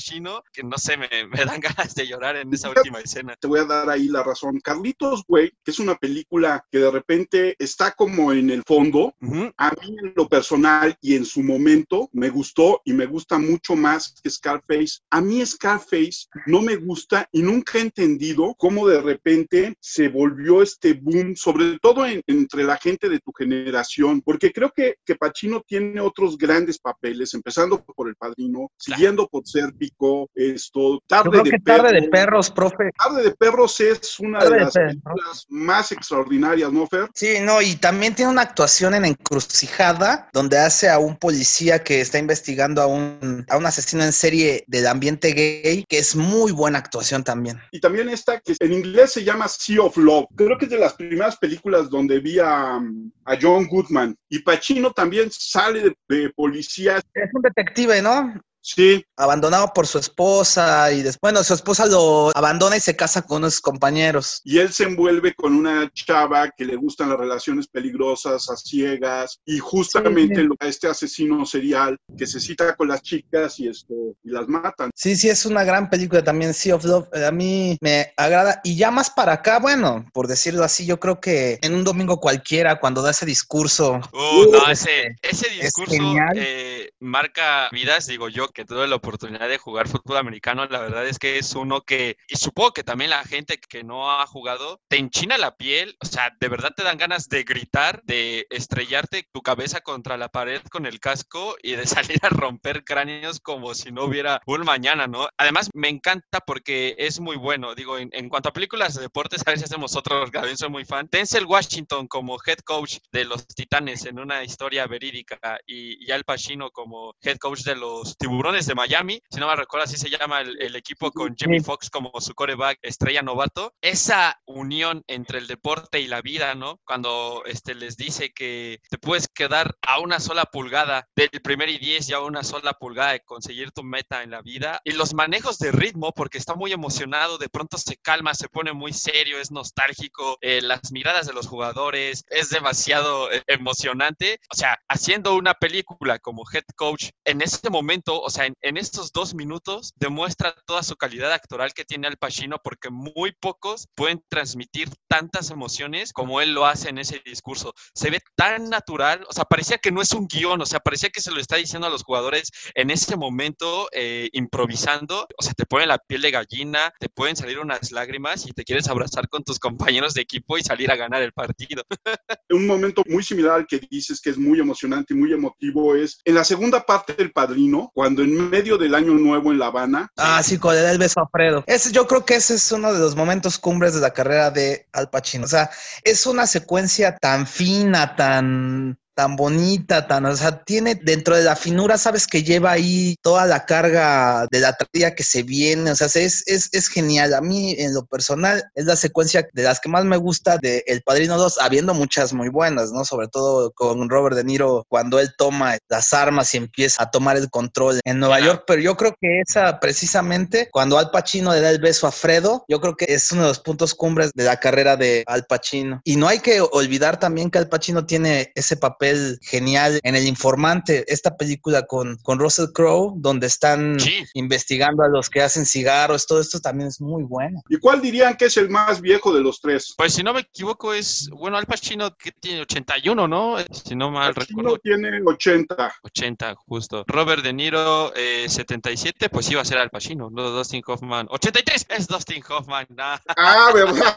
que 0.54 0.64
no 0.64 0.78
sé, 0.78 0.98
me, 0.98 1.08
me 1.30 1.46
dan 1.46 1.60
ganas 1.60 1.94
de 1.96 2.08
llorar 2.08 2.36
en 2.38 2.54
esa 2.54 2.70
última 2.70 3.00
escena. 3.00 3.36
Te 3.40 3.48
voy 3.48 3.60
a 3.60 3.66
dar 3.66 3.90
ahí 3.90 4.08
la 4.08 4.24
razón. 4.24 4.60
Carlitos 4.62 5.24
Way, 5.28 5.52
que 5.64 5.72
es 5.72 5.80
una 5.80 5.96
película 5.96 6.66
que 6.72 6.80
de 6.80 6.92
repente 6.92 7.56
está 7.60 7.92
como 7.92 8.32
en 8.32 8.50
el 8.50 8.64
fondo, 8.66 9.14
Ujú, 9.22 9.52
a 9.58 9.72
mí 9.72 9.96
en 10.02 10.14
lo 10.16 10.28
personal 10.28 10.96
y 11.02 11.16
en 11.16 11.26
su 11.26 11.42
momento 11.44 12.10
me 12.14 12.30
gustó 12.30 12.82
y 12.86 12.94
me 12.94 13.06
gusta 13.06 13.38
mucho 13.38 13.76
más 13.76 14.14
que 14.22 14.30
Scarface. 14.30 15.00
A 15.10 15.22
mí 15.22 15.46
Scarface 15.46 16.28
no 16.48 16.62
me 16.62 16.76
gusta 16.76 17.28
y 17.32 17.42
nunca 17.42 17.78
he 17.78 17.82
entendido 17.82 18.56
cómo 18.58 18.88
de 18.88 19.02
repente 19.02 19.76
se 19.80 20.08
volvió 20.10 20.62
este 20.62 20.94
boom, 20.94 21.36
sobre 21.36 21.78
todo 21.80 22.06
en- 22.06 22.22
entre 22.28 22.64
la 22.64 22.78
gente 22.78 23.10
de 23.10 23.20
tu 23.20 23.32
generación, 23.34 24.22
porque 24.22 24.52
creo 24.52 24.72
que, 24.76 24.96
que 25.06 25.16
Pacino 25.16 25.62
tiene 25.68 26.00
otros 26.02 26.38
grandes 26.38 26.80
papeles, 26.80 27.34
empezando 27.34 27.84
por 27.84 28.08
El 28.08 28.16
Padrino, 28.16 28.72
siguiendo 28.78 29.28
por 29.28 29.48
ser 29.48 29.74
México, 29.90 30.30
esto, 30.36 31.02
Tarde, 31.08 31.42
de, 31.44 31.60
tarde 31.60 31.94
de 31.94 32.10
Perros, 32.10 32.50
profe. 32.52 32.92
Tarde 32.98 33.24
de 33.24 33.32
Perros 33.32 33.80
es 33.80 34.20
una 34.20 34.44
de, 34.44 34.60
las 34.60 34.74
películas 34.74 35.46
más 35.50 35.92
extraordinarias, 35.92 36.72
¿no, 36.72 36.88
Fer? 36.88 37.10
Sí, 37.14 37.38
no, 37.42 37.62
y 37.62 37.76
también 37.76 38.16
tiene 38.16 38.32
una 38.32 38.42
actuación 38.42 38.94
en 38.94 39.06
Encrucijada, 39.06 40.30
donde 40.34 40.58
hace 40.58 40.90
a 40.90 41.00
un 41.00 41.18
policía 41.18 41.84
que 41.84 42.02
está 42.02 42.20
investigando 42.20 42.82
a 42.82 42.88
un, 42.88 43.46
a 43.50 43.58
un 43.58 43.66
asesino 43.66 44.04
en 44.04 44.14
serie 44.14 44.64
del 44.68 44.88
ambiente 44.88 45.32
gay, 45.34 45.86
que 45.88 45.98
es 45.98 46.16
muy 46.16 46.52
buena 46.52 46.80
actuación 46.80 47.24
también. 47.24 47.60
Y 47.72 47.80
también 47.80 48.10
esta 48.10 48.40
que 48.40 48.56
en 48.60 48.74
inglés 48.74 49.14
se 49.14 49.24
llama 49.24 49.48
Sea 49.48 49.82
of 49.82 49.98
Love. 49.98 50.28
Creo 50.36 50.58
que 50.58 50.66
es 50.66 50.72
de 50.72 50.78
las 50.78 50.94
primeras 50.94 51.38
películas 51.38 51.90
donde 51.90 52.20
vi 52.20 52.40
a, 52.40 52.80
a 53.26 53.38
John 53.42 53.68
Goodman. 53.68 54.16
Y 54.30 54.40
Pacino 54.40 54.92
también 54.92 55.30
sale 55.32 55.96
de, 56.08 56.30
policía. 56.32 56.98
Es 57.14 57.30
un 57.34 57.42
detective, 57.42 58.02
¿no? 58.02 58.34
Sí. 58.62 59.04
Abandonado 59.18 59.72
por 59.74 59.88
su 59.88 60.00
esposa 60.00 60.92
y 60.92 61.02
después, 61.02 61.20
bueno, 61.22 61.44
su 61.44 61.54
esposa 61.54 61.86
lo 61.86 62.32
abandona 62.36 62.78
y 62.78 62.80
se 62.80 62.96
casa 62.96 63.22
con 63.22 63.38
unos 63.38 63.62
compañeros. 63.62 64.42
Y 64.44 64.60
él 64.60 64.72
se 64.72 64.84
envuelve 64.84 65.34
con 65.34 65.54
una 65.54 65.90
chava 65.94 66.50
que 66.52 66.66
le 66.66 66.76
gustan 66.76 67.10
las 67.10 67.20
relaciones 67.20 67.68
peligrosas, 67.68 68.50
a 68.50 68.58
ciegas, 68.58 69.40
y 69.46 69.60
justamente 69.60 70.48
este 70.62 70.88
asesino 70.88 71.46
serial 71.46 71.98
que 72.18 72.26
se 72.26 72.40
cita 72.40 72.76
con 72.76 72.88
las 72.88 73.02
chicas 73.02 73.60
y 73.60 73.68
esto 73.68 73.94
y 74.24 74.32
las 74.32 74.48
matan. 74.48 74.92
Sí, 74.96 75.16
sí, 75.16 75.30
es 75.30 75.46
una 75.46 75.64
gran 75.64 75.90
película 75.90 76.24
también, 76.24 76.54
Sea 76.54 76.76
of 76.76 76.84
Love. 76.84 77.08
A 77.28 77.32
mí 77.32 77.78
me 77.82 78.14
agrada. 78.18 78.62
Y 78.64 78.76
ya 78.76 78.92
más 78.92 79.10
para 79.10 79.34
acá, 79.34 79.60
bueno, 79.60 80.06
por 80.14 80.28
decirlo 80.28 80.64
así, 80.64 80.86
yo 80.86 81.00
creo 81.00 81.20
que 81.20 81.60
en 81.62 81.74
un 81.74 81.84
domingo 81.84 82.20
cualquiera, 82.20 82.80
cuando 82.80 83.02
da 83.02 83.12
ese 83.12 83.26
discurso. 83.26 84.00
Uh, 84.14 84.52
no, 84.52 84.70
ese, 84.70 85.16
ese 85.22 85.50
discurso 85.50 85.96
eh, 86.36 86.90
marca 87.00 87.70
vidas, 87.72 88.08
digo 88.08 88.30
yo 88.30 88.49
que 88.54 88.66
tuve 88.66 88.88
la 88.88 88.96
oportunidad 88.96 89.48
de 89.48 89.58
jugar 89.58 89.88
fútbol 89.88 90.18
americano, 90.18 90.66
la 90.66 90.80
verdad 90.80 91.08
es 91.08 91.20
que 91.20 91.38
es 91.38 91.54
uno 91.56 91.82
que, 91.82 92.18
y 92.28 92.38
supongo 92.38 92.72
que 92.72 92.84
también 92.84 93.10
la 93.10 93.24
gente 93.24 93.58
que 93.58 93.84
no 93.84 94.12
ha 94.12 94.26
jugado, 94.28 94.82
te 94.88 94.98
enchina 94.98 95.38
la 95.38 95.56
piel, 95.56 95.96
o 96.02 96.06
sea, 96.06 96.36
de 96.40 96.48
verdad 96.48 96.74
te 96.76 96.84
dan 96.84 96.98
ganas 96.98 97.30
de 97.30 97.44
gritar, 97.44 98.02
de 98.04 98.48
estrellarte 98.50 99.28
tu 99.32 99.42
cabeza 99.42 99.82
contra 99.82 100.18
la 100.18 100.30
pared 100.30 100.62
con 100.72 100.86
el 100.86 101.00
casco 101.00 101.56
y 101.64 101.74
de 101.74 101.86
salir 102.18 102.20
a 102.22 102.30
romper 102.30 102.84
cráneos 102.84 103.40
como 103.40 103.74
si 103.74 103.92
no 103.92 104.06
hubiera 104.06 104.42
un 104.46 104.64
mañana, 104.64 105.08
¿no? 105.08 105.28
Además, 105.38 105.70
me 105.74 105.90
encanta 105.90 106.40
porque 106.42 106.96
es 106.98 107.20
muy 107.20 107.38
bueno, 107.38 107.76
digo, 107.76 107.98
en, 107.98 108.30
cuanto 108.30 108.50
a 108.50 108.54
películas 108.54 108.96
de 108.96 109.02
deportes, 109.02 109.42
a 109.46 109.52
ver 109.52 109.60
si 109.60 109.66
hacemos 109.66 109.96
otro, 109.96 110.30
también 110.32 110.58
soy 110.58 110.70
muy 110.70 110.86
fan. 110.86 111.08
Denzel 111.12 111.46
Washington 111.46 112.08
como 112.08 112.38
head 112.46 112.60
coach 112.60 112.98
de 113.12 113.26
los 113.26 113.48
Titanes 113.48 114.06
en 114.06 114.20
una 114.20 114.44
historia 114.44 114.86
verídica 114.88 115.40
y, 115.66 116.06
y 116.06 116.12
Al 116.12 116.24
Pacino 116.24 116.72
como 116.72 117.16
head 117.22 117.38
coach 117.38 117.62
de 117.62 117.76
los 117.76 118.18
Tiburones 118.18 118.39
de 118.40 118.74
Miami, 118.74 119.22
si 119.30 119.38
no 119.38 119.48
me 119.48 119.56
recuerdo 119.56 119.84
así 119.84 119.98
se 119.98 120.10
llama 120.10 120.40
el, 120.40 120.74
equipo 120.76 121.12
con 121.12 121.36
Jimmy 121.36 121.60
Fox 121.60 121.90
como 121.90 122.10
su 122.22 122.34
coreback 122.34 122.80
estrella 122.82 123.22
novato. 123.22 123.74
Esa 123.82 124.40
unión 124.46 125.04
entre 125.08 125.40
el 125.40 125.48
deporte 125.48 126.00
y 126.00 126.08
la 126.08 126.22
vida, 126.22 126.56
¿no? 126.56 126.80
Cuando 126.86 127.44
este, 127.46 127.76
les 127.76 127.98
dice 127.98 128.32
que 128.32 128.80
te 128.90 128.98
puedes 128.98 129.28
quedar 129.28 129.76
a 129.82 130.00
una 130.00 130.22
sola 130.22 130.46
pulgada 130.46 131.06
del 131.18 131.30
primer 131.44 131.68
y 131.68 131.80
diez 131.80 132.10
y 132.10 132.14
a 132.14 132.22
una 132.22 132.44
sola 132.44 132.74
pulgada 132.74 133.12
de 133.12 133.20
conseguir 133.20 133.72
tu 133.72 133.84
meta 133.84 134.24
en 134.24 134.32
la 134.32 134.42
vida. 134.42 134.80
Y 134.86 134.94
los 134.94 135.14
manejos 135.14 135.60
de 135.60 135.74
ritmo, 135.74 136.14
porque 136.14 136.38
está 136.38 136.56
muy 136.56 136.72
emocionado, 136.72 137.38
de 137.38 137.50
pronto 137.50 137.78
se 137.78 137.98
calma, 137.98 138.34
se 138.36 138.48
pone 138.48 138.72
muy 138.72 138.94
serio, 138.94 139.38
es 139.40 139.52
nostálgico, 139.52 140.38
eh, 140.40 140.62
las 140.62 140.94
miradas 140.94 141.28
de 141.28 141.34
los 141.34 141.48
jugadores, 141.48 142.24
es 142.30 142.50
demasiado 142.50 143.30
eh, 143.34 143.44
emocionante. 143.48 144.40
O 144.50 144.56
sea, 144.56 144.80
haciendo 144.88 145.36
una 145.36 145.56
película 145.56 146.20
como 146.20 146.44
head 146.54 146.64
coach 146.78 147.10
en 147.26 147.42
ese 147.42 147.70
momento, 147.70 148.29
o 148.30 148.32
sea, 148.32 148.46
en, 148.46 148.78
estos 148.78 149.12
dos 149.12 149.34
minutos 149.34 149.92
demuestra 149.96 150.54
toda 150.68 150.84
su 150.84 150.96
calidad 150.96 151.34
actoral 151.34 151.74
que 151.74 151.84
tiene 151.84 152.06
Al 152.06 152.18
Pacino 152.18 152.60
porque 152.64 152.92
muy 152.92 153.32
pocos 153.32 153.88
pueden 153.96 154.24
transmitir 154.30 154.88
tantas 155.08 155.50
emociones 155.50 156.14
como 156.14 156.40
él 156.40 156.54
lo 156.54 156.68
hace 156.68 156.90
en 156.90 157.00
ese 157.00 157.24
discurso. 157.26 157.74
Se 157.96 158.12
ve 158.12 158.20
tan 158.36 158.70
natural, 158.70 159.26
o 159.28 159.34
sea, 159.34 159.46
parecía 159.46 159.80
que 159.80 159.92
no 159.92 160.00
es 160.00 160.12
un 160.12 160.28
guion, 160.28 160.62
o 160.62 160.66
sea, 160.68 160.80
parecía 160.80 161.10
que 161.10 161.22
se 161.22 161.32
lo 161.32 161.40
está 161.40 161.56
diciendo 161.56 161.88
a 161.88 161.90
los 161.90 162.04
jugadores 162.04 162.52
en 162.76 162.92
ese 162.92 163.18
momento, 163.18 163.90
eh, 163.94 164.30
improvisando, 164.34 165.28
o 165.36 165.42
sea, 165.42 165.54
te 165.54 165.66
pone 165.66 165.88
la 165.88 165.98
piel 165.98 166.22
de 166.22 166.30
gallina, 166.30 166.94
te 167.00 167.10
pueden 167.10 167.36
salir 167.36 167.58
unas 167.58 167.92
lágrimas 167.92 168.46
y 168.46 168.52
te 168.52 168.64
quieres 168.64 168.88
abrazar 168.90 169.28
con 169.28 169.44
tus 169.44 169.58
compañeros 169.58 170.14
de 170.14 170.22
equipo 170.22 170.60
y 170.60 170.62
salir 170.62 170.92
a 170.92 170.96
ganar 170.96 171.24
el 171.24 171.34
partido. 171.34 171.82
un 172.52 172.68
momento 172.68 173.02
muy 173.08 173.24
similar 173.24 173.56
al 173.56 173.66
que 173.66 173.80
dices 173.90 174.22
que 174.22 174.30
es 174.30 174.38
muy 174.38 174.60
emocionante 174.60 175.16
y 175.16 175.18
muy 175.18 175.34
emotivo 175.34 175.96
es 175.96 176.20
en 176.26 176.36
la 176.36 176.44
segunda 176.44 176.86
parte 176.86 177.14
del 177.14 177.32
Padrino, 177.32 177.90
cuando 177.96 178.19
en 178.24 178.50
medio 178.50 178.78
del 178.78 178.96
año 178.96 179.14
nuevo 179.14 179.52
en 179.52 179.60
La 179.60 179.68
Habana. 179.68 180.12
Ah, 180.18 180.42
sí, 180.44 180.58
con 180.58 180.76
el 180.76 180.98
beso 180.98 181.20
a 181.22 181.28
Fredo. 181.28 181.64
Ese, 181.68 181.92
yo 181.92 182.08
creo 182.08 182.26
que 182.26 182.36
ese 182.36 182.56
es 182.56 182.72
uno 182.72 182.94
de 182.94 183.00
los 183.00 183.16
momentos 183.16 183.58
cumbres 183.58 183.94
de 183.94 184.02
la 184.02 184.12
carrera 184.12 184.52
de 184.52 184.88
Al 184.94 185.10
Pacino. 185.10 185.46
O 185.46 185.48
sea, 185.50 185.70
es 186.04 186.26
una 186.26 186.48
secuencia 186.48 187.18
tan 187.18 187.48
fina, 187.48 188.16
tan 188.16 188.98
tan 189.20 189.36
bonita, 189.36 190.08
tan, 190.08 190.26
o 190.28 190.34
sea, 190.38 190.64
tiene 190.64 190.96
dentro 190.96 191.36
de 191.36 191.44
la 191.44 191.58
finura, 191.58 191.98
sabes 191.98 192.26
que 192.26 192.42
lleva 192.42 192.72
ahí 192.72 193.18
toda 193.22 193.46
la 193.46 193.66
carga 193.66 194.48
de 194.50 194.62
la 194.62 194.72
tragedia 194.72 195.14
que 195.14 195.26
se 195.26 195.44
viene, 195.44 195.92
o 195.92 195.96
sea, 195.98 196.08
es, 196.08 196.42
es, 196.48 196.70
es, 196.72 196.88
genial. 196.88 197.34
A 197.34 197.42
mí, 197.42 197.76
en 197.78 197.94
lo 197.94 198.06
personal, 198.06 198.64
es 198.76 198.86
la 198.86 198.96
secuencia 198.96 199.46
de 199.52 199.64
las 199.64 199.82
que 199.82 199.90
más 199.90 200.06
me 200.06 200.16
gusta 200.16 200.58
de 200.58 200.86
El 200.88 201.02
Padrino 201.02 201.38
2, 201.38 201.58
habiendo 201.60 201.94
muchas 201.94 202.32
muy 202.32 202.48
buenas, 202.48 202.94
¿no? 202.94 203.04
Sobre 203.04 203.28
todo 203.28 203.72
con 203.72 204.10
Robert 204.10 204.38
De 204.38 204.46
Niro, 204.46 204.86
cuando 204.88 205.20
él 205.20 205.32
toma 205.38 205.78
las 205.90 206.14
armas 206.14 206.54
y 206.54 206.58
empieza 206.58 207.04
a 207.04 207.12
tomar 207.12 207.36
el 207.36 207.50
control 207.50 208.00
en 208.06 208.20
Nueva 208.20 208.40
York, 208.40 208.64
pero 208.66 208.82
yo 208.82 208.96
creo 208.96 209.14
que 209.20 209.42
esa, 209.42 209.82
precisamente, 209.82 210.70
cuando 210.72 210.98
Al 210.98 211.12
Pacino 211.12 211.52
le 211.52 211.60
da 211.60 211.72
el 211.72 211.80
beso 211.80 212.08
a 212.08 212.14
Fredo, 212.14 212.64
yo 212.70 212.80
creo 212.80 212.96
que 212.96 213.08
es 213.10 213.30
uno 213.34 213.42
de 213.42 213.48
los 213.50 213.60
puntos 213.60 213.94
cumbres 213.96 214.32
de 214.34 214.46
la 214.46 214.62
carrera 214.62 214.96
de 214.96 215.26
Al 215.28 215.44
Pacino. 215.44 216.00
Y 216.06 216.16
no 216.16 216.30
hay 216.30 216.40
que 216.40 216.62
olvidar 216.62 217.20
también 217.20 217.52
que 217.52 217.58
Al 217.58 217.68
Pacino 217.68 218.06
tiene 218.06 218.54
ese 218.56 218.78
papel 218.78 219.09
genial 219.42 220.00
en 220.04 220.16
El 220.16 220.28
Informante, 220.28 221.06
esta 221.08 221.38
película 221.38 221.86
con, 221.86 222.18
con 222.18 222.40
Russell 222.40 222.72
Crowe, 222.74 223.14
donde 223.18 223.48
están 223.48 223.98
investigando 224.34 225.04
a 225.04 225.08
los 225.08 225.30
que 225.30 225.42
hacen 225.42 225.66
cigarros, 225.66 226.26
todo 226.28 226.42
esto 226.42 226.60
también 226.60 226.90
es 226.90 227.02
muy 227.02 227.24
bueno. 227.24 227.62
¿Y 227.70 227.78
cuál 227.78 228.02
dirían 228.02 228.36
que 228.38 228.46
es 228.46 228.58
el 228.58 228.70
más 228.70 229.02
viejo 229.02 229.34
de 229.34 229.42
los 229.42 229.60
tres? 229.62 229.94
Pues 229.98 230.14
si 230.14 230.24
no 230.24 230.34
me 230.34 230.42
equivoco 230.42 230.94
es, 230.94 231.30
bueno, 231.30 231.58
Al 231.58 231.66
Pacino 231.66 232.16
que 232.16 232.32
tiene 232.32 232.62
81, 232.62 233.28
¿no? 233.28 233.56
Si 233.72 233.96
no 233.96 234.12
mal 234.12 234.36
recuerdo. 234.36 234.78
tiene 234.78 235.22
80. 235.24 235.94
80, 236.04 236.56
justo. 236.56 237.04
Robert 237.08 237.44
De 237.44 237.54
Niro, 237.54 238.14
77, 238.16 239.26
eh, 239.26 239.30
pues 239.30 239.50
iba 239.52 239.62
a 239.62 239.66
ser 239.66 239.78
Al 239.78 239.90
Pacino, 239.90 240.30
no 240.30 240.50
Dustin 240.52 240.82
Hoffman. 240.86 241.28
83 241.30 241.88
es 241.90 242.08
Dustin 242.08 242.44
Hoffman. 242.50 242.88
Ah, 242.98 243.72
¿verdad? 243.74 244.16